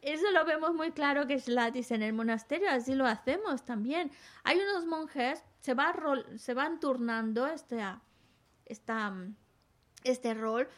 [0.00, 4.12] Eso lo vemos muy claro que es Latis en el monasterio, así lo hacemos también.
[4.44, 5.92] Hay unos monjes, se, va
[6.36, 7.82] se van turnando este,
[8.64, 9.12] esta,
[10.04, 10.68] este rol.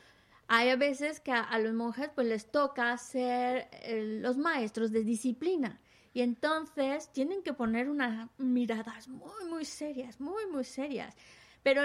[0.48, 5.04] Hay a veces que a, los monjes pues les toca ser eh, los maestros de
[5.04, 5.78] disciplina
[6.16, 11.14] y entonces tienen que poner unas miradas muy, muy serias, muy, muy serias.
[11.62, 11.82] Pero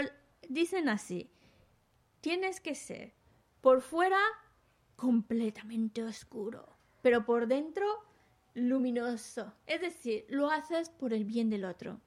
[0.47, 1.29] dicen así,
[2.21, 3.13] tienes que ser
[3.59, 4.21] por fuera
[4.95, 6.71] completamente oscuro
[7.01, 7.85] pero por dentro
[8.53, 9.53] luminoso.
[9.65, 11.99] Es decir, lo haces por el bien del otro.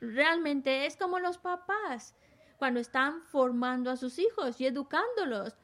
[0.00, 2.14] Realmente es como los papás
[2.58, 5.56] cuando están formando a sus hijos y educándolos.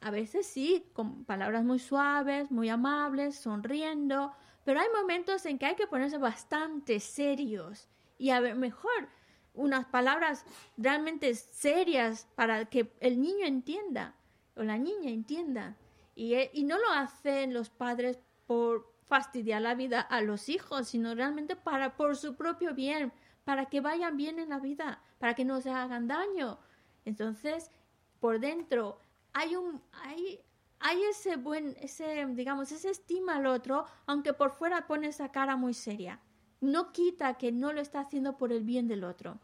[0.00, 4.32] A veces sí, con palabras muy suaves, muy amables, sonriendo,
[4.66, 7.88] pero hay momentos en que hay que ponerse bastante serios
[8.18, 9.08] y a ver, mejor
[9.54, 10.44] unas palabras
[10.76, 14.16] realmente serias para que el niño entienda
[14.56, 15.76] o la niña entienda.
[16.16, 18.18] Y, eh, y no lo hacen los padres
[18.48, 23.12] por fastidiar la vida a los hijos, sino realmente para por su propio bien,
[23.44, 26.58] para que vayan bien en la vida, para que no se hagan daño.
[27.04, 27.70] Entonces,
[28.18, 28.98] por dentro
[29.32, 30.40] hay un hay
[30.80, 35.56] hay ese buen ese digamos ese estima al otro, aunque por fuera pone esa cara
[35.56, 36.20] muy seria.
[36.60, 39.38] No quita que no lo está haciendo por el bien del otro.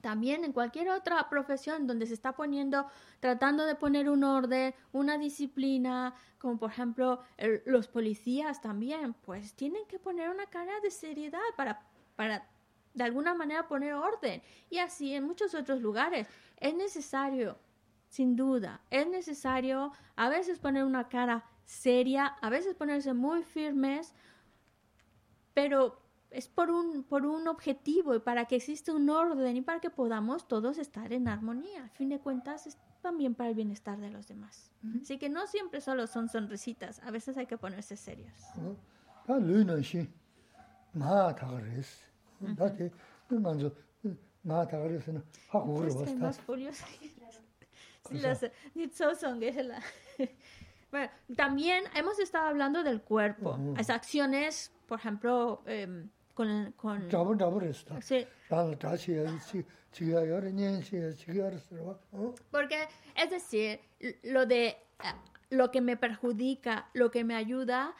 [0.00, 2.86] También en cualquier otra profesión donde se está poniendo,
[3.20, 7.22] tratando de poner un orden, una disciplina, como por ejemplo
[7.64, 11.80] los policías también, pues tienen que poner una cara de seriedad para,
[12.16, 12.46] para
[12.92, 14.42] de alguna manera poner orden.
[14.70, 16.26] Y así en muchos otros lugares.
[16.58, 17.58] Es necesario,
[18.14, 24.14] sin duda, es necesario a veces poner una cara seria, a veces ponerse muy firmes,
[25.52, 26.00] pero
[26.30, 29.90] es por un, por un objetivo y para que exista un orden y para que
[29.90, 31.86] podamos todos estar en armonía.
[31.86, 34.70] A fin de cuentas, es también para el bienestar de los demás.
[35.02, 38.38] Así que no siempre solo son sonrisitas, a veces hay que ponerse serios.
[48.08, 49.82] Sí, las, es la...
[50.90, 53.52] bueno, también hemos estado hablando del cuerpo.
[53.52, 53.76] Uh -huh.
[53.76, 56.72] Las acciones, por ejemplo, eh, con...
[56.72, 57.08] con...
[58.02, 58.26] Sí.
[62.50, 63.80] Porque, es decir,
[64.24, 64.76] lo de eh,
[65.50, 67.94] lo que me perjudica, lo que me ayuda,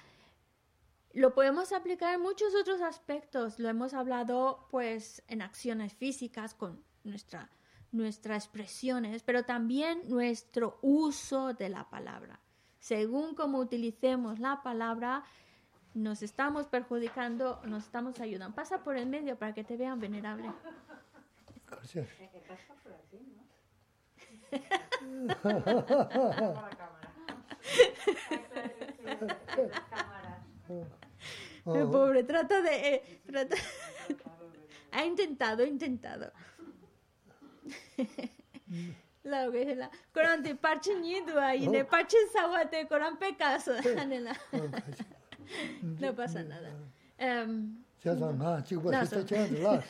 [1.13, 3.59] lo podemos aplicar en muchos otros aspectos.
[3.59, 7.49] Lo hemos hablado, pues, en acciones físicas con nuestra
[7.95, 12.41] nuestras expresiones, pero también nuestro uso de la palabra.
[12.81, 15.25] Según cómo utilicemos la palabra,
[15.95, 18.55] nos estamos perjudicando, nos estamos ayudando.
[18.55, 20.53] Pasa por el medio para que te vean venerable.
[21.67, 22.09] Gracias.
[31.67, 32.95] El pobre trata de...
[32.95, 33.57] Eh, trata...
[34.93, 36.33] ha intentado, ha intentado.
[37.65, 38.03] Oh.
[38.03, 38.95] Oh.
[39.25, 44.33] la que la coran de parche ni dua y de parche sawate coran pecas anela
[46.01, 46.71] no pasa nada.
[47.19, 49.83] Em ya sa na chi por esta chance la.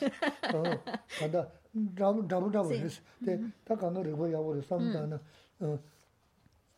[1.19, 5.19] Cuando dam dam dam es de ta cuando rego ya por sam da na
[5.61, 5.79] oh,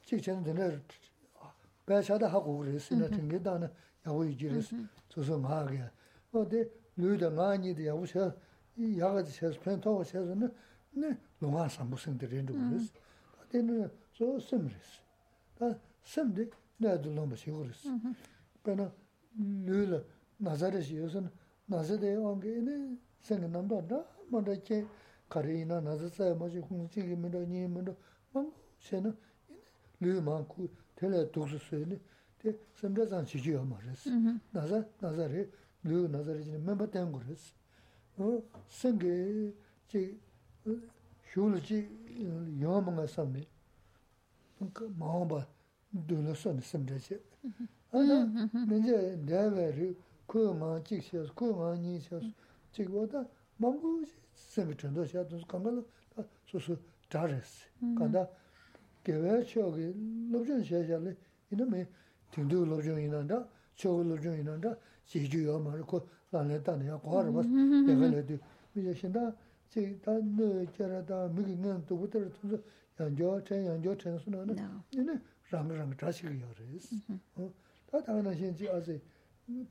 [0.06, 0.82] chi chen de ne
[1.86, 3.70] ba sha da ha go res na ting ge da na
[4.04, 4.74] ya wo ji res
[5.10, 5.84] so so ma ge.
[6.34, 8.34] O de lu da ma ni de ya wo sha
[8.76, 10.50] ya ga de sha pen to sha na
[10.97, 12.93] 류다 많이도 야고서 이 야가지 세서 펜토고 세서는 네 농아 삼부생들인도 그랬어.
[13.41, 15.03] 그때는 저 심랬어.
[15.59, 17.91] 다 심데 나도 너무 시고랬어.
[18.63, 18.93] 그러나
[19.37, 20.05] 류를
[20.39, 21.31] 나자르시 요선
[21.67, 24.87] 나자데 왕게네 생각난다 뭐라게
[25.29, 27.97] 가리나 나자사 뭐지 공식이 뭐로 니면도
[28.33, 29.17] 뭐 쟤는
[30.01, 31.99] 류만고 텔레 독수스네
[32.39, 34.11] 데 선배상 지지요 말했어
[34.51, 35.49] 나자 나자레
[35.85, 37.55] 류 나자르지 멤버 된 거랬어
[38.19, 39.55] 어 생게
[39.89, 40.19] 지 휴르지 요망가 삼네 그 마음바 둘러선 심되지 아나 이제
[41.32, 41.84] shūla chī
[42.62, 43.44] yō mō ngā sāmi,
[44.60, 45.40] mā hō bā
[46.10, 47.20] dōla sāmi sāmdhā chī.
[47.96, 48.18] Ānā,
[48.68, 49.90] mēnchā dāyā rī,
[50.28, 52.26] kū mā chīk shās, kū mā nī shās,
[52.76, 53.24] chīk wā tā,
[53.64, 55.82] mā mō chī sāmi chandā shā, tō sū kāmbā lā,
[56.52, 56.78] sū sū
[57.12, 57.64] dā rā sī.
[57.96, 58.28] Kāndā,
[59.08, 59.86] gyawā chō kī
[60.36, 61.16] lōbchōn shā shā lī,
[61.56, 61.88] inā mē
[62.36, 63.40] tīndū lōbchōn inā ndā,
[63.80, 64.76] chō lōbchōn inā ndā,
[65.08, 65.98] chī chū yō mā rī, kō
[66.36, 67.32] lā lē tā nī yā, kō rā
[69.16, 69.32] bā,
[69.74, 72.60] chik tā nē kērā tā mīki ngān tūku tērā tūsā
[73.00, 74.68] yāngyō chēn yāngyō chēn sū nā nā
[75.08, 75.18] nē
[75.52, 76.90] rāng rāng chā shik yā rēs.
[77.92, 78.98] Tā tā nā shēn chī āsī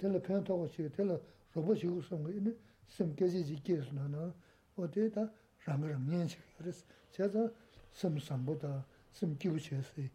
[0.00, 1.18] tēlā pēn tōgō shik, tēlā
[1.54, 2.54] rōpa shik u sōng nē
[2.96, 4.28] sīm kēchī chī kē sū nā nā
[4.76, 5.26] wā tē tā
[5.66, 6.84] rāng rāng nyēn shik yā rēs.
[7.16, 7.48] Chē tā
[7.96, 8.72] sīm sāmbō tā
[9.16, 10.06] sīm kīw chē sī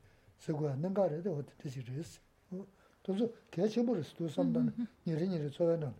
[0.42, 2.18] sī guā nā ngā rē tā wā tē shik rēs.
[3.06, 5.94] Tō sū kē chē bō rēs tū sāmbā nē rē nē rē tsō yā nā.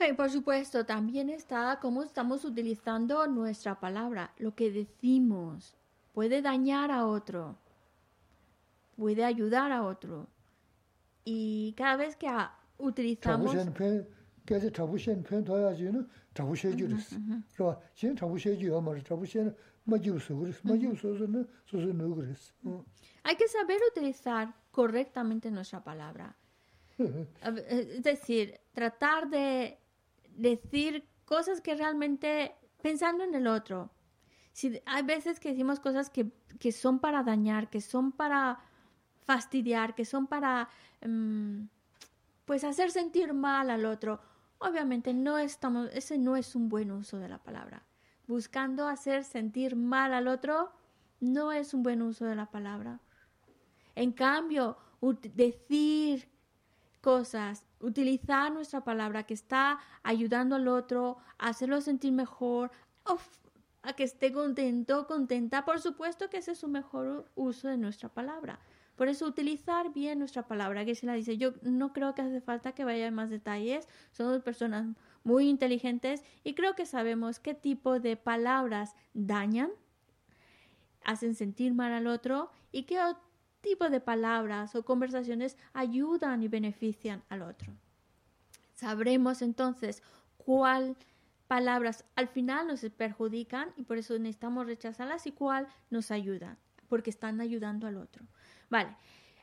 [0.00, 4.32] Y por supuesto, también está cómo estamos utilizando nuestra palabra.
[4.38, 5.76] Lo que decimos
[6.12, 7.56] puede dañar a otro,
[8.96, 10.26] puede ayudar a otro.
[11.24, 13.52] Y cada vez que ah, utilizamos...
[13.52, 14.06] 자부션 편
[14.44, 17.16] 계속 자부션 편 둬야지는 자부셔 주랬어.
[17.54, 17.78] 그러봐.
[17.94, 19.04] 지금 자부셔 줘야 말이야.
[19.04, 20.60] 자부션 맞지우서 그랬어.
[20.64, 22.52] 맞지우서는 소소 누 그랬어.
[22.64, 22.84] 어.
[23.24, 26.34] Hay que saber utilizar correctamente nuestra palabra.
[27.42, 29.78] A ve- eh, Es decir, tratar de
[30.37, 33.91] decir cosas que realmente pensando en el otro.
[34.53, 38.59] Si hay veces que decimos cosas que, que son para dañar, que son para
[39.25, 40.69] fastidiar, que son para
[41.05, 41.65] mm,
[42.45, 44.21] pues hacer sentir mal al otro.
[44.59, 47.83] obviamente no estamos, ese no es un buen uso de la palabra.
[48.25, 50.71] Buscando hacer sentir mal al otro
[51.19, 53.01] no es un buen uso de la palabra.
[53.95, 54.77] En cambio,
[55.35, 56.29] decir
[57.01, 62.71] cosas, utilizar nuestra palabra que está ayudando al otro a hacerlo sentir mejor,
[63.83, 68.09] a que esté contento, contenta, por supuesto que ese es su mejor uso de nuestra
[68.09, 68.59] palabra.
[68.95, 72.41] Por eso utilizar bien nuestra palabra, que se la dice, yo no creo que hace
[72.41, 74.87] falta que vaya en más detalles, somos personas
[75.23, 79.69] muy inteligentes y creo que sabemos qué tipo de palabras dañan,
[81.03, 82.99] hacen sentir mal al otro y qué
[83.67, 87.73] tipo de palabras o conversaciones ayudan y benefician al otro.
[88.73, 90.03] Sabremos entonces
[90.37, 90.95] cuál
[91.47, 96.57] palabras al final nos perjudican y por eso necesitamos rechazarlas y cuál nos ayudan,
[96.87, 98.25] porque están ayudando al otro.
[98.69, 98.95] Vale,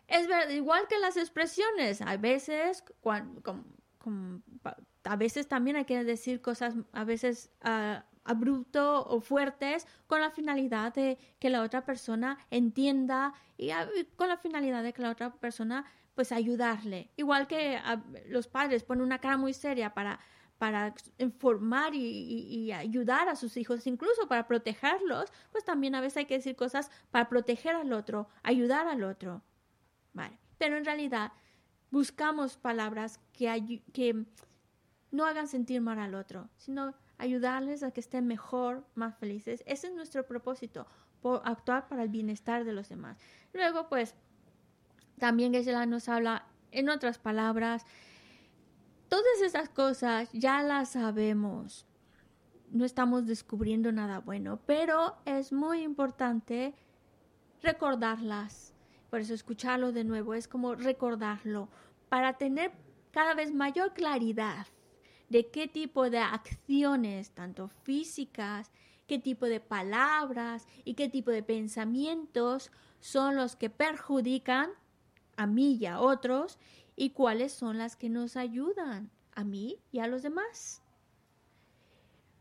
[0.09, 2.85] es verdad, igual que las expresiones, a veces,
[5.05, 10.31] a veces también hay que decir cosas a veces uh, abrupto o fuertes con la
[10.31, 13.71] finalidad de que la otra persona entienda y
[14.17, 15.85] con la finalidad de que la otra persona
[16.15, 17.11] pues ayudarle.
[17.17, 17.81] Igual que
[18.29, 20.21] los padres ponen una cara muy seria para
[20.59, 26.25] para informar y, ayudar a sus hijos, incluso para protegerlos, pues también a veces hay
[26.27, 29.43] que decir cosas para proteger al otro, ayudar al otro.
[30.13, 30.39] Vale.
[30.59, 31.33] Pero en realidad
[31.91, 34.25] buscamos palabras que, que
[35.11, 39.63] no hagan sentir mal al otro, sino ayudarles a que estén mejor, más felices.
[39.67, 40.87] Ese es nuestro propósito,
[41.21, 43.19] por actuar para el bienestar de los demás.
[43.53, 44.15] Luego, pues,
[45.19, 47.87] también Geshe nos habla en otras palabras
[49.15, 51.87] Todas esas cosas ya las sabemos.
[52.71, 56.75] No estamos descubriendo nada bueno, pero es muy importante
[57.63, 58.75] recordarlas.
[59.11, 61.69] Por eso escucharlo de nuevo es como recordarlo
[62.09, 62.73] para tener
[63.13, 64.67] cada vez mayor claridad
[65.29, 68.71] de qué tipo de acciones, tanto físicas,
[69.07, 72.71] qué tipo de palabras y qué tipo de pensamientos
[73.01, 74.71] son los que perjudican
[75.37, 76.59] a mí y a otros
[76.97, 80.83] y cuáles son las que nos ayudan a mí y a los demás.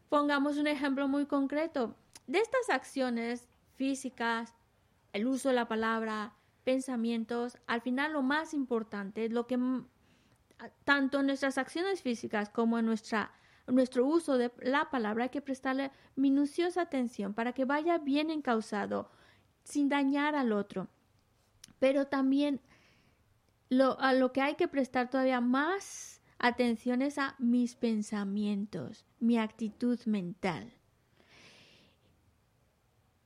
[0.10, 1.96] Pongamos un ejemplo muy concreto.
[2.28, 4.54] De estas acciones físicas,
[5.12, 9.58] el uso de la palabra, pensamientos, al final lo más importante, lo que
[10.84, 13.32] tanto en nuestras acciones físicas como en nuestra,
[13.68, 19.10] nuestro uso de la palabra hay que prestarle minuciosa atención para que vaya bien encausado,
[19.64, 20.88] sin dañar al otro.
[21.80, 22.62] Pero también
[23.70, 29.38] lo, a lo que hay que prestar todavía más atención es a mis pensamientos, mi
[29.38, 30.74] actitud mental.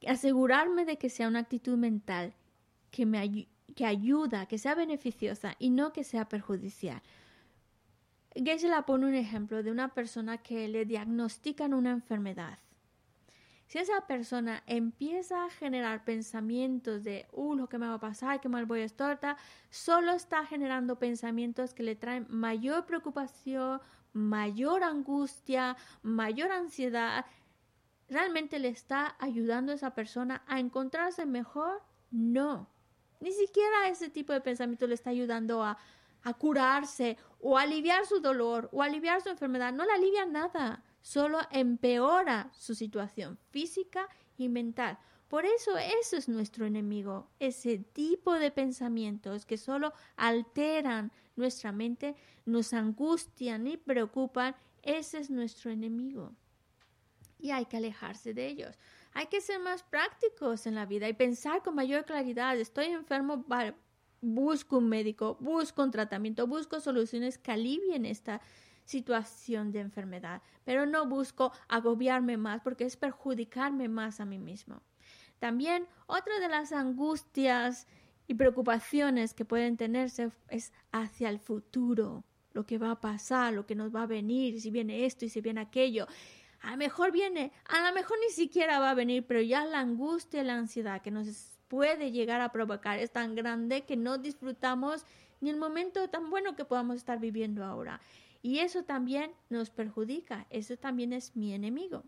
[0.08, 2.34] Asegurarme de que sea una actitud mental
[2.92, 3.48] que me
[3.78, 7.02] que ayuda, que sea beneficiosa y no que sea perjudicial.
[8.44, 12.60] Geshe la pone un ejemplo de una persona que le diagnostican una enfermedad
[13.68, 18.40] si esa persona empieza a generar pensamientos de, uh, lo que me va a pasar,
[18.40, 19.20] qué mal voy a estar,
[19.70, 23.82] solo está generando pensamientos que le traen mayor preocupación,
[24.14, 27.26] mayor angustia, mayor ansiedad.
[28.08, 31.82] ¿Realmente le está ayudando a esa persona a encontrarse mejor?
[32.10, 32.70] No.
[33.20, 35.78] Ni siquiera ese tipo de pensamiento le está ayudando a,
[36.28, 39.72] a curarse o aliviar su dolor o aliviar su enfermedad.
[39.72, 45.00] No le alivia nada solo empeora su situación física y mental.
[45.30, 52.16] Por eso eso es nuestro enemigo, ese tipo de pensamientos que solo alteran nuestra mente,
[52.46, 56.34] nos angustian y preocupan, ese es nuestro enemigo.
[57.40, 58.78] Y hay que alejarse de ellos.
[59.14, 62.58] Hay que ser más prácticos en la vida y pensar con mayor claridad.
[62.58, 63.46] Estoy enfermo,
[64.22, 68.42] busco un médico, busco un tratamiento, busco soluciones que alivien esta
[68.86, 74.82] situación de enfermedad, pero no busco agobiarme más porque es perjudicarme más a mí mismo.
[75.40, 77.86] También otra de las angustias
[78.28, 82.24] y preocupaciones que pueden tenerse es hacia el futuro,
[82.54, 85.30] lo que va a pasar, lo que nos va a venir, si viene esto y
[85.30, 86.08] si viene aquello.
[86.62, 89.80] A lo mejor viene, a lo mejor ni siquiera va a venir, pero ya la
[89.80, 91.28] angustia y la ansiedad que nos
[91.68, 95.06] puede llegar a provocar es tan grande que no disfrutamos
[95.42, 98.00] ni el momento tan bueno que podamos estar viviendo ahora.
[98.42, 102.04] Y eso también nos perjudica, eso también es mi enemigo.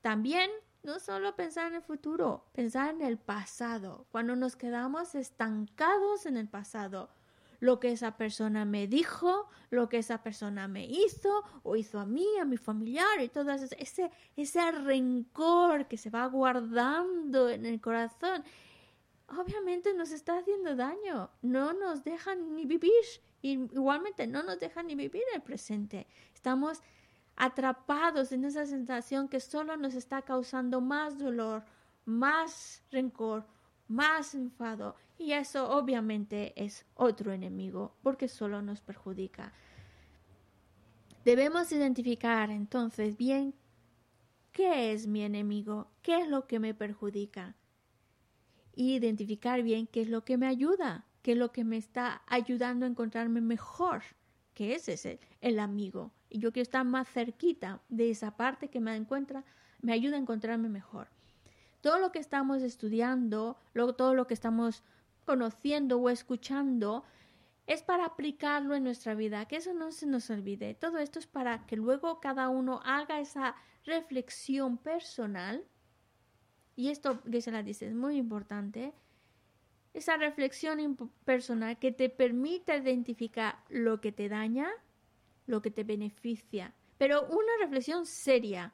[0.00, 0.50] También
[0.82, 6.36] no solo pensar en el futuro, pensar en el pasado, cuando nos quedamos estancados en
[6.36, 7.10] el pasado,
[7.58, 12.06] lo que esa persona me dijo, lo que esa persona me hizo o hizo a
[12.06, 17.66] mí, a mi familiar y todo eso, ese, ese rencor que se va guardando en
[17.66, 18.42] el corazón,
[19.38, 22.92] obviamente nos está haciendo daño, no nos dejan ni vivir
[23.42, 26.06] igualmente no nos deja ni vivir el presente.
[26.34, 26.82] Estamos
[27.36, 31.64] atrapados en esa sensación que solo nos está causando más dolor,
[32.04, 33.46] más rencor,
[33.88, 34.94] más enfado.
[35.18, 39.52] Y eso obviamente es otro enemigo porque solo nos perjudica.
[41.24, 43.54] Debemos identificar entonces bien
[44.52, 47.54] qué es mi enemigo, qué es lo que me perjudica.
[48.82, 52.86] Identificar bien qué es lo que me ayuda, qué es lo que me está ayudando
[52.86, 54.02] a encontrarme mejor,
[54.54, 56.12] que es el, el amigo.
[56.30, 59.44] Y yo quiero estar más cerquita de esa parte que me encuentra,
[59.82, 61.08] me ayuda a encontrarme mejor.
[61.82, 63.58] Todo lo que estamos estudiando,
[63.98, 64.82] todo lo que estamos
[65.26, 67.04] conociendo o escuchando,
[67.66, 70.74] es para aplicarlo en nuestra vida, que eso no se nos olvide.
[70.74, 75.64] Todo esto es para que luego cada uno haga esa reflexión personal.
[76.80, 78.94] Y esto, que se la dice, es muy importante.
[79.92, 80.96] Esa reflexión
[81.26, 84.70] personal que te permite identificar lo que te daña,
[85.46, 86.72] lo que te beneficia.
[86.96, 88.72] Pero una reflexión seria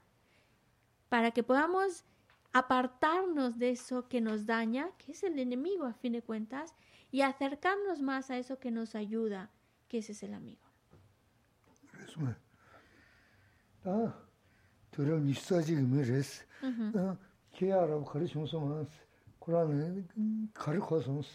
[1.09, 2.05] para que podamos
[2.53, 6.77] apartarnos de eso que nos daña, que es el enemigo a fin de cuentas,
[7.11, 9.51] y acercarnos más a eso que nos ayuda,
[9.89, 10.63] que ese es el amigo.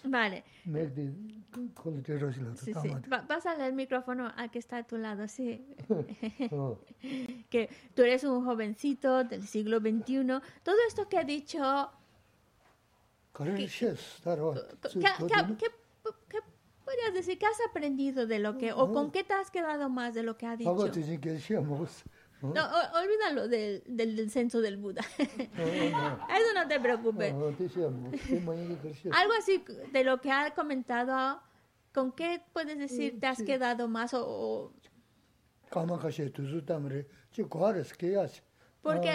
[0.04, 0.44] Ah, Vale.
[2.58, 2.90] Sí, sí.
[3.28, 5.66] Pásale el micrófono al que está a tu lado, sí.
[6.52, 6.78] Oh.
[7.50, 10.26] que tú eres un jovencito del siglo XXI.
[10.62, 11.90] Todo esto que ha dicho...
[15.58, 15.68] ¿Qué,
[16.28, 16.38] qué,
[16.84, 17.40] podrías decir?
[17.40, 18.74] ¿Qué has aprendido de lo que...
[18.74, 20.70] o con qué te has quedado más de lo que ha dicho?
[22.42, 22.66] No,
[23.00, 25.02] olvídalo del, del, del, censo del Buda.
[25.18, 27.34] Eso no te preocupes.
[29.12, 31.42] Algo así de lo que ha comentado,
[31.94, 34.26] ¿con qué puedes decir te has quedado más o...?
[34.28, 34.74] o...
[38.82, 39.12] Porque,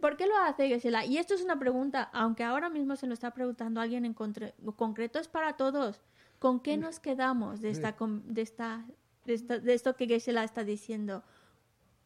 [0.00, 1.04] ¿Por qué lo hace Gesela?
[1.04, 5.20] Y esto es una pregunta, aunque ahora mismo se lo está preguntando alguien en concreto,
[5.20, 6.00] es para todos.
[6.40, 8.84] ¿Con qué nos quedamos de, esta, de, esta,
[9.24, 11.22] de, esta, de esto que Gesela está diciendo?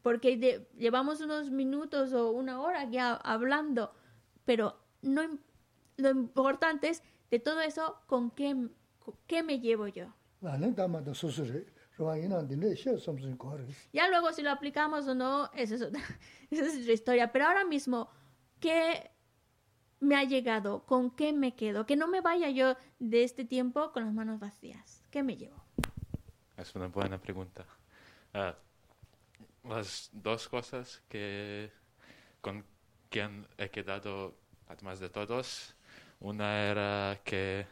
[0.03, 3.93] Porque llevamos unos minutos o una hora ya hablando,
[4.45, 5.23] pero no,
[5.97, 8.57] lo importante es de todo eso, ¿con qué,
[9.27, 10.13] qué me llevo yo?
[13.93, 16.01] Ya luego si lo aplicamos o no, esa es, otra,
[16.51, 17.33] esa es otra historia.
[17.33, 18.09] Pero ahora mismo,
[18.59, 19.11] ¿qué
[20.01, 20.87] me ha llegado?
[20.87, 21.85] ¿Con qué me quedo?
[21.85, 25.05] Que no me vaya yo de este tiempo con las manos vacías.
[25.11, 25.63] ¿Qué me llevo?
[26.57, 27.67] Es una buena pregunta.
[28.35, 28.55] Uh,
[29.65, 31.71] las dos cosas que
[32.41, 32.65] con
[33.09, 34.35] quien he quedado,
[34.69, 35.75] además de todos,
[36.21, 37.67] una era que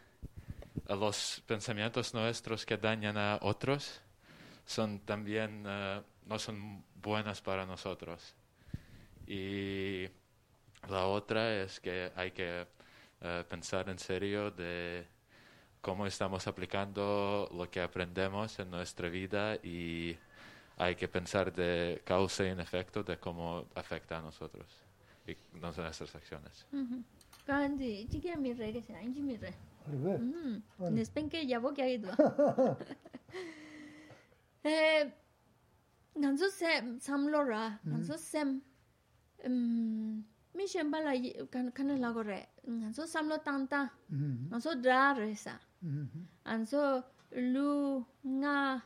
[0.89, 4.01] los pensamientos nuestros que dañan a otros
[4.65, 8.35] son también uh, no son buenas para nosotros.
[9.27, 10.06] Y
[10.89, 12.66] la otra es que hay que
[13.20, 15.06] uh, pensar en serio de
[15.81, 20.16] cómo estamos aplicando lo que aprendemos en nuestra vida y
[20.78, 24.66] hay que pensar de causa y en efecto de cómo afecta a nosotros
[25.26, 26.66] y nuestras acciones.
[28.09, 29.55] Chiki mi re que será inji mi re.
[30.90, 32.10] Nespen que ya que ha ido.
[34.64, 35.14] Eh,
[36.14, 38.60] ganso sem samlora, ganso sem
[39.46, 41.12] mi shemba la
[41.48, 42.48] kan kan la gore.
[42.64, 43.92] Ganso samlo tanta.
[44.82, 45.60] Dra resa.
[46.44, 48.82] Ganso lu nga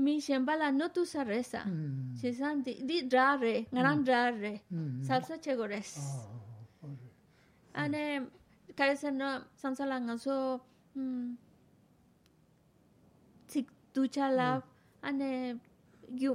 [0.00, 1.62] mi shenpa la no tu sa re sa.
[2.20, 4.62] Che san di, di dra re, ngaran dra re,
[5.06, 5.90] salsa che go res.
[7.72, 8.02] Ane,
[8.74, 10.60] kare san no, sansa la nga so,
[10.98, 11.34] mm,
[13.46, 14.60] tsik tu cha la,
[15.02, 15.58] ane,
[16.22, 16.32] yu,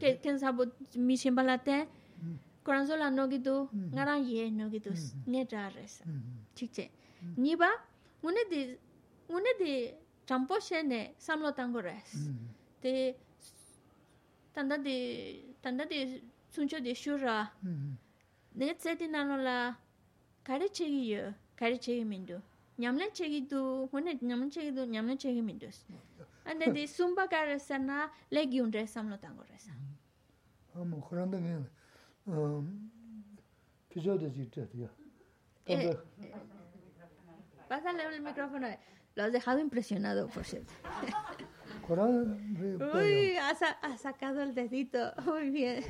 [0.00, 0.64] ken sabo
[0.96, 1.86] mi shenpa la ten,
[2.64, 4.90] koran so la no ki tu, ngaran ye no ki tu,
[5.26, 6.04] nge dra re sa.
[6.54, 6.90] Chik che.
[7.36, 7.68] Niba,
[8.22, 8.60] ngune di,
[9.28, 9.72] ngune di,
[10.26, 12.14] champo she ne, samlo tango res.
[12.14, 12.56] Mm.
[12.82, 13.16] De
[14.52, 17.50] tanda de tanda de suncho de shura
[18.54, 19.76] ne tse de nano la
[20.42, 22.40] kare chegi yo kare chegi mindo
[22.78, 25.68] nyamle chegi du hone nyamle chegi du nyamle chegi mindo
[26.48, 29.72] ande de sumba kare sana legion re samlo tango re sa
[30.74, 31.70] amo khuranda nge
[32.26, 32.90] um
[33.88, 34.88] pijo de jite ya
[37.68, 38.66] Pásale el micrófono.
[39.14, 40.72] Lo has dejado impresionado, por cierto.
[41.88, 45.12] Uy, ha, sacado el dedito.
[45.24, 45.84] Muy bien.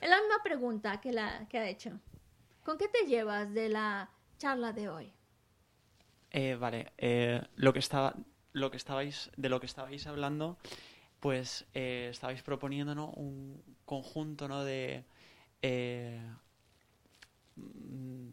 [0.00, 2.00] Es la misma pregunta que, la, que ha hecho.
[2.64, 5.12] ¿Con qué te llevas de la charla de hoy?
[6.30, 8.14] Eh, vale, eh, lo que estaba,
[8.52, 10.58] lo que estabais, de lo que estabais hablando,
[11.20, 13.10] pues eh, estabais proponiendo ¿no?
[13.10, 14.64] un conjunto ¿no?
[14.64, 15.04] de
[15.62, 16.20] eh,
[17.56, 18.28] mm,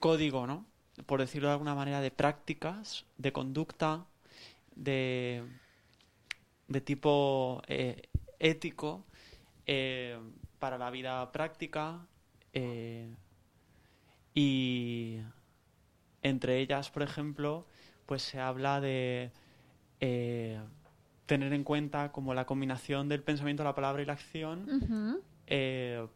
[0.00, 0.66] código, ¿no?
[1.06, 4.06] Por decirlo de alguna manera, de prácticas, de conducta,
[4.78, 5.42] de,
[6.68, 8.02] de tipo eh,
[8.38, 9.04] ético
[9.66, 10.18] eh,
[10.58, 12.06] para la vida práctica
[12.52, 13.12] eh,
[14.34, 15.18] y
[16.22, 17.66] entre ellas, por ejemplo,
[18.06, 19.32] pues se habla de
[21.26, 25.20] tener en cuenta como la combinación del pensamiento, la palabra y la acción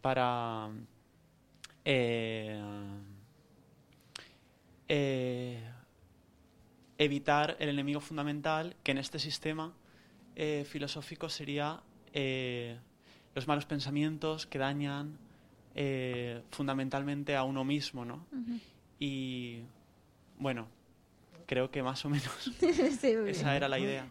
[0.01, 0.71] para
[4.95, 5.59] eh,
[6.99, 9.73] evitar el enemigo fundamental que en este sistema
[10.37, 11.81] eh, filosófico sería
[12.13, 12.79] eh,
[13.35, 15.17] los malos pensamientos que dañan
[15.75, 18.27] eh, fundamentalmente a uno mismo, ¿no?
[18.99, 19.63] Y
[20.39, 20.69] bueno,
[21.47, 22.53] creo que más o menos
[23.27, 24.11] esa era la idea.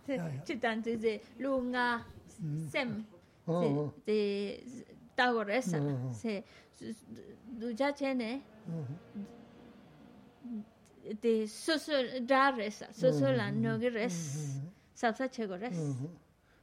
[11.21, 11.91] de soso
[12.21, 14.61] da resa soso la no ge res
[14.93, 15.77] sapsa che go res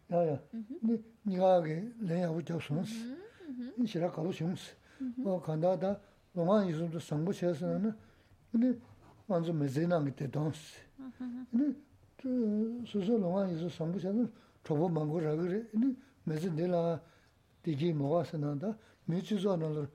[0.08, 0.42] ya ya
[0.82, 2.90] ni ni ga ge le ya u jo sons
[3.76, 4.74] ni shira ka lo sons
[5.16, 6.00] mo kan da da
[6.34, 7.94] lo ma ni zum sang bo che sa na
[8.50, 8.80] ni
[9.26, 10.58] wan zu me ze na ge de dans
[11.50, 11.76] ni
[12.84, 14.28] soso lo ma ni zu sang bo che na
[14.62, 17.00] cho bo mang go ra ge ni me ze de la
[17.62, 19.88] de ge mo ga sa na da me chi zo na lo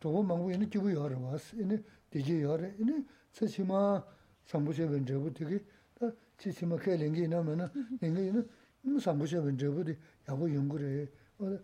[0.00, 1.76] cho bo mang go ni ki bu yo ra was ni
[2.08, 4.04] de ge yo ra ni tsa shima
[4.44, 5.64] sambusheben drebu tiki,
[5.98, 8.44] ta chi shima kaya lingi ina me na, lingi ina,
[8.82, 9.96] nima sambusheben drebu di
[10.28, 11.60] yabu yungu re, oda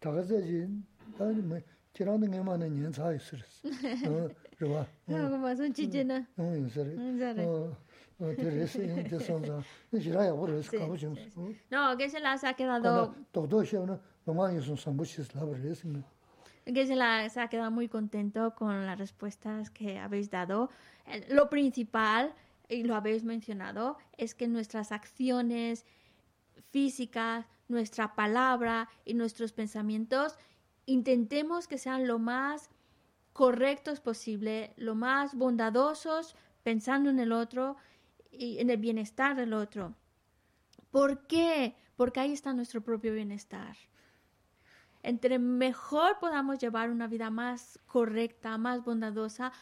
[0.00, 0.66] tagaza ji,
[1.16, 3.62] ta me, kiranda nga ma na nyan tsa yu siris,
[4.06, 4.28] ah,
[4.60, 4.86] rwa.
[5.06, 5.56] Nga ma ah.
[5.56, 6.26] sun chi je na?
[6.36, 6.96] Nga yun siri.
[8.18, 9.62] Te resi, yun te san za,
[9.92, 11.16] ni shira yabu resi kabu chung.
[11.70, 13.14] No, geshe la sa kena do.
[13.32, 16.02] Dokdo sheba na, loma yu sun sambushes labu resi nga.
[16.74, 17.00] que se,
[17.40, 20.70] ha quedado muy contento con las respuestas que habéis dado.
[21.06, 22.34] Eh, lo principal,
[22.68, 25.86] y lo habéis mencionado, es que nuestras acciones
[26.70, 30.36] físicas, nuestra palabra y nuestros pensamientos
[30.86, 32.70] intentemos que sean lo más
[33.32, 37.76] correctos posible, lo más bondadosos, pensando en el otro
[38.30, 39.94] y en el bienestar del otro.
[40.90, 41.74] ¿Por qué?
[41.96, 43.76] Porque ahí está nuestro propio bienestar
[45.02, 49.52] entre mejor podamos llevar una vida más correcta, más bondadosa,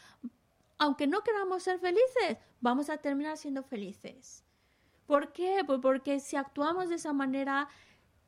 [0.77, 4.43] aunque no queramos ser felices, vamos a terminar siendo felices.
[5.05, 5.61] ¿Por qué?
[5.65, 7.69] Pues porque si actuamos de esa manera,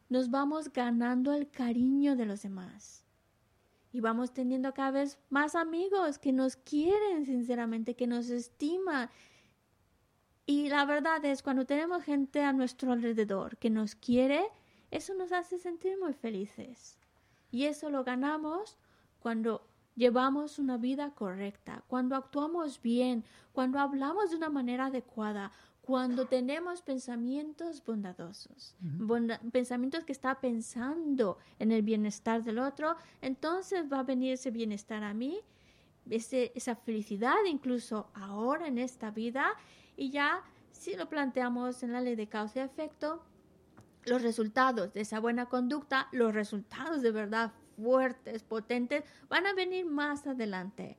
[0.07, 3.05] nos vamos ganando el cariño de los demás.
[3.91, 9.09] Y vamos teniendo cada vez más amigos que nos quieren sinceramente, que nos estiman.
[10.45, 14.43] Y la verdad es, cuando tenemos gente a nuestro alrededor que nos quiere,
[14.91, 16.98] eso nos hace sentir muy felices.
[17.51, 18.77] Y eso lo ganamos
[19.19, 19.65] cuando
[19.95, 25.51] llevamos una vida correcta, cuando actuamos bien, cuando hablamos de una manera adecuada,
[25.81, 33.91] cuando tenemos pensamientos bondadosos, bonda- pensamientos que está pensando en el bienestar del otro, entonces
[33.91, 35.39] va a venir ese bienestar a mí,
[36.09, 39.53] ese- esa felicidad incluso ahora en esta vida
[39.97, 43.21] y ya si lo planteamos en la ley de causa y efecto,
[44.05, 47.51] los resultados de esa buena conducta, los resultados de verdad
[47.81, 50.97] fuertes, potentes, van a venir más adelante.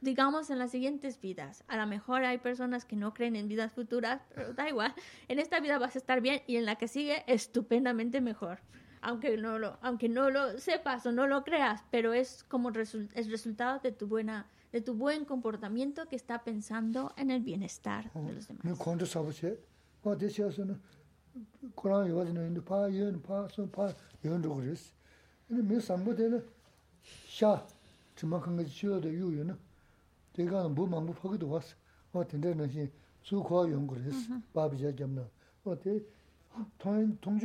[0.00, 1.64] Digamos en las siguientes vidas.
[1.66, 4.94] A lo mejor hay personas que no creen en vidas futuras, pero da igual.
[5.28, 8.58] En esta vida vas a estar bien y en la que sigue estupendamente mejor.
[9.00, 13.30] Aunque no lo, aunque no lo sepas o no lo creas, pero es como es
[13.30, 18.32] resultado de tu buena, de tu buen comportamiento que está pensando en el bienestar de
[18.32, 18.64] los demás.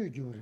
[0.07, 0.35] Yuwa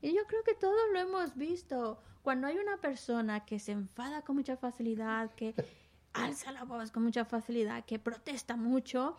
[0.00, 1.98] Y yo creo que todos lo hemos visto.
[2.22, 5.54] Cuando hay una persona que se enfada con mucha facilidad, que
[6.14, 9.16] alza la voz con mucha facilidad, que protesta mucho,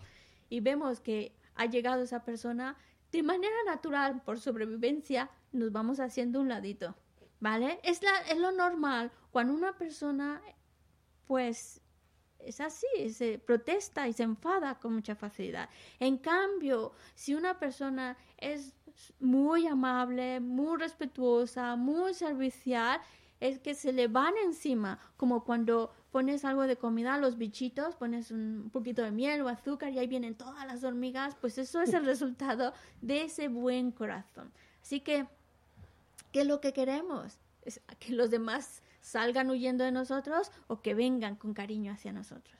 [0.49, 2.77] y vemos que ha llegado esa persona,
[3.13, 6.95] de manera natural, por sobrevivencia, nos vamos haciendo un ladito.
[7.39, 7.79] ¿Vale?
[7.83, 9.11] Es, la, es lo normal.
[9.31, 10.41] Cuando una persona,
[11.27, 11.79] pues,
[12.39, 15.69] es así, se protesta y se enfada con mucha facilidad.
[15.99, 18.73] En cambio, si una persona es
[19.19, 22.99] muy amable, muy respetuosa, muy servicial,
[23.39, 27.95] es que se le van encima, como cuando pones algo de comida a los bichitos,
[27.95, 31.81] pones un poquito de miel o azúcar y ahí vienen todas las hormigas, pues eso
[31.81, 32.71] es el resultado
[33.01, 34.51] de ese buen corazón.
[34.83, 35.25] Así que,
[36.31, 37.39] ¿qué es lo que queremos?
[37.63, 42.59] Es que los demás salgan huyendo de nosotros o que vengan con cariño hacia nosotros.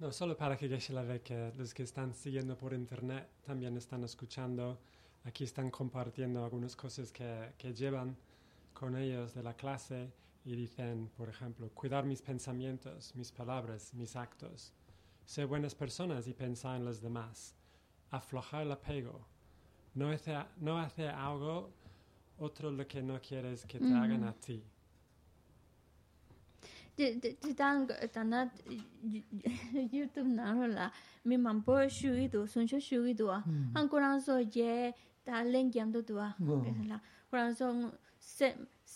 [0.00, 3.76] No, solo para que Geshe la ve que los que están siguiendo por internet también
[3.76, 4.80] están escuchando.
[5.22, 8.16] Aquí están compartiendo algunas cosas que, que llevan
[8.74, 10.10] con ellos de la clase
[10.44, 14.72] y dicen, por ejemplo, cuidar mis pensamientos, mis palabras, mis actos,
[15.24, 17.54] ser buenas personas y pensar en los demás,
[18.10, 19.20] aflojar el apego,
[19.94, 21.70] no hacer, no hacer algo
[22.38, 24.64] otro lo que no quieres que te hagan a ti.
[29.92, 30.54] YouTube a
[33.46, 33.76] mm.
[33.76, 33.80] a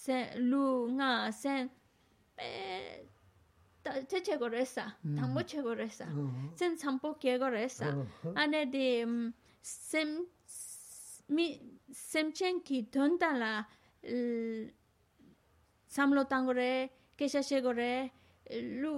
[0.04, 0.64] sen lu
[0.96, 1.70] nga sen
[2.36, 2.48] pe
[4.10, 5.16] te che go resa mm.
[5.16, 6.54] tambo che go resa mm.
[6.58, 8.36] sen sampo ke go resa mm-hmm.
[8.36, 10.08] ane de mm, sem
[11.28, 11.46] mi
[11.92, 13.52] sem chen ki donda la
[15.96, 18.10] samlo tango re kesha che go re
[18.80, 18.94] lu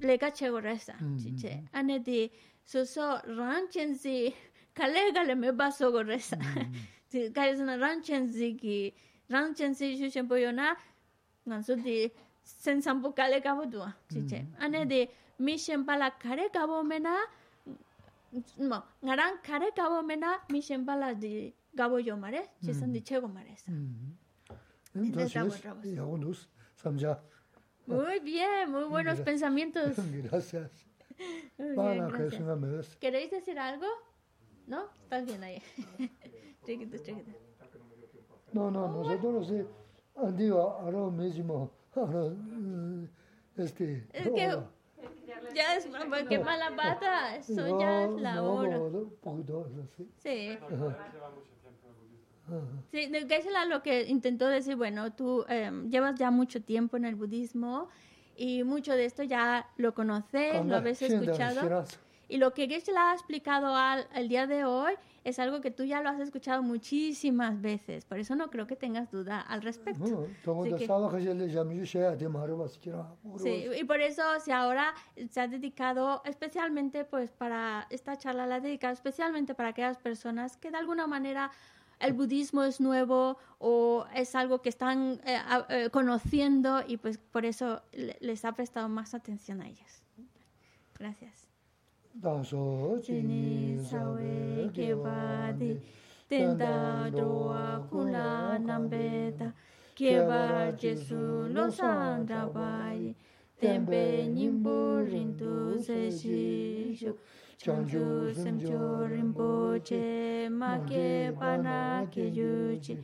[0.00, 0.94] lega che go resa
[1.40, 1.62] che.
[1.72, 2.30] Ane de
[2.64, 4.34] so so ran chen zi
[4.74, 6.36] kale gale me baso go resa
[7.10, 10.76] ཁས ཁས ཁས ཁས ཁས 让前世修行不有那，
[11.46, 12.12] 俺说的
[12.44, 14.44] 身上不干的干不多，是这。
[14.58, 17.26] 俺那的米线巴拉卡的干不没那，
[18.58, 23.72] 么俺让卡的干不没那米线巴拉的干不有嘛嘞，就算的切过嘛嘞噻。
[24.94, 25.32] Entonces,
[26.96, 27.20] ya.
[27.86, 29.96] Muy bien, muy buenos pensamientos.
[30.24, 30.70] Gracias.
[32.98, 33.86] ¿Queréis decir algo?
[34.66, 34.88] ¿No?
[35.04, 35.62] Estás bien ahí.
[36.64, 37.47] chiquito, chiquito.
[38.58, 39.64] No, no, nosotros sí.
[40.16, 43.08] Andiva, ahora mismo, ahora, eh,
[43.56, 44.04] este.
[44.12, 44.68] Es que ahora.
[45.54, 48.78] ya es porque mala pata, eso ya es la no, hora.
[48.78, 50.08] no, no, poquito, sí.
[50.18, 50.58] Sí.
[52.90, 57.14] Sí, Geshe-la lo que intentó decir, bueno, tú eh, llevas ya mucho tiempo en el
[57.14, 57.88] budismo
[58.34, 61.84] y mucho de esto ya lo conoces, lo habéis escuchado.
[62.28, 64.92] Y lo que Geshe ha explicado al, al, día de hoy
[65.24, 68.04] es algo que tú ya lo has escuchado muchísimas veces.
[68.04, 70.04] Por eso no creo que tengas duda al respecto.
[73.24, 74.94] Que, sí, y por eso si ahora
[75.30, 80.56] se ha dedicado especialmente pues para esta charla, la ha dedicado especialmente para aquellas personas
[80.56, 81.50] que de alguna manera
[82.00, 87.44] el budismo es nuevo o es algo que están eh, eh, conociendo y pues por
[87.44, 90.02] eso les ha prestado más atención a ellas.
[90.98, 91.37] Gracias.
[92.22, 92.60] dāngshō
[93.06, 95.68] jīni sāwē kēwādi
[96.30, 96.70] tēndā
[97.14, 98.30] dōwā kūlā
[98.64, 99.46] nāmbētā
[100.00, 100.40] kēwā
[100.82, 101.20] jēsū
[101.54, 103.12] lōsāng rābāyī
[103.62, 104.02] tēmbē
[104.34, 104.74] nīmbō
[105.12, 105.54] rīntū
[105.86, 107.14] sēshīshū
[107.62, 108.04] chāngchū
[108.40, 108.82] sēmchū
[109.14, 109.52] rīmbō
[109.90, 110.02] chē
[110.58, 111.80] mā kēpā nā
[112.16, 112.52] kēyū
[112.88, 112.98] chī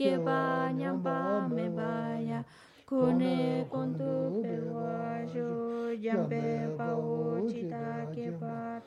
[0.00, 0.40] kēpā
[0.80, 1.18] nyāmbā
[1.52, 2.40] mē bāyā
[2.88, 3.36] kūne
[3.76, 4.98] kōntū pēwā
[5.36, 8.80] shū yambe pao chita keba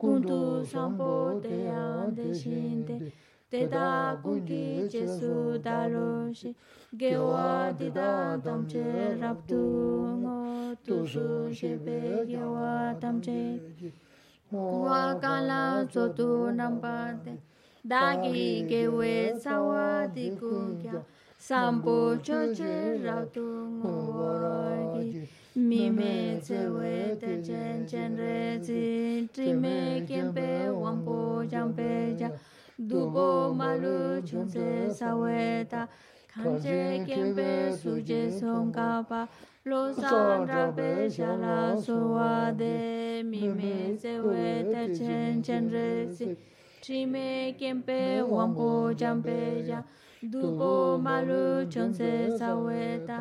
[0.00, 3.12] kuntu sampo te ande shinte
[3.50, 6.54] te da kunki jesu daloshi
[6.96, 8.84] gewa dida tamche
[9.20, 9.62] rabdu
[10.22, 10.38] ngo
[10.86, 13.60] tusu shebe gewa tamche
[14.52, 17.32] wa kala sotu nampate
[17.84, 21.02] dagi gewe sawa dikukya
[21.36, 23.46] sampo choche rabdu
[23.78, 23.96] ngo
[25.58, 31.44] mi me tse we te chen chen re zi tri me kien pe wang po
[31.50, 32.28] jang pe ja
[32.90, 34.68] du bo ma lu chun se
[34.98, 35.88] sa we ta
[36.32, 39.26] kan che kien pe su je song ka pa
[39.64, 41.56] lo san ra pe sha la
[41.86, 46.36] su wa de mi me tse we te chen chen re zi
[46.82, 48.70] tri me kien pe wang po
[49.00, 49.82] jang pe ja
[50.22, 50.72] du bo
[51.08, 53.18] ma lu chun se sa we ta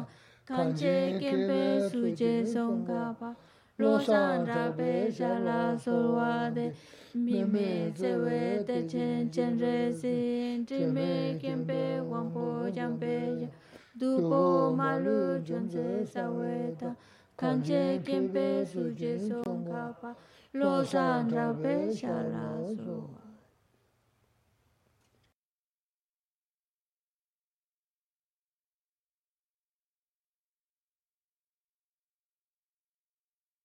[0.47, 3.35] Kanje kempe suje songkapa
[3.79, 6.71] Lo san rabe shala solwa de
[7.13, 13.47] Mime tsewe te chen chen re sin Trime kempe wampo jampe ya
[13.99, 16.95] Dupo malu chonse saweta
[17.37, 20.15] Kanje kempe suje songkapa
[20.53, 23.16] Lo san rabe shala solwa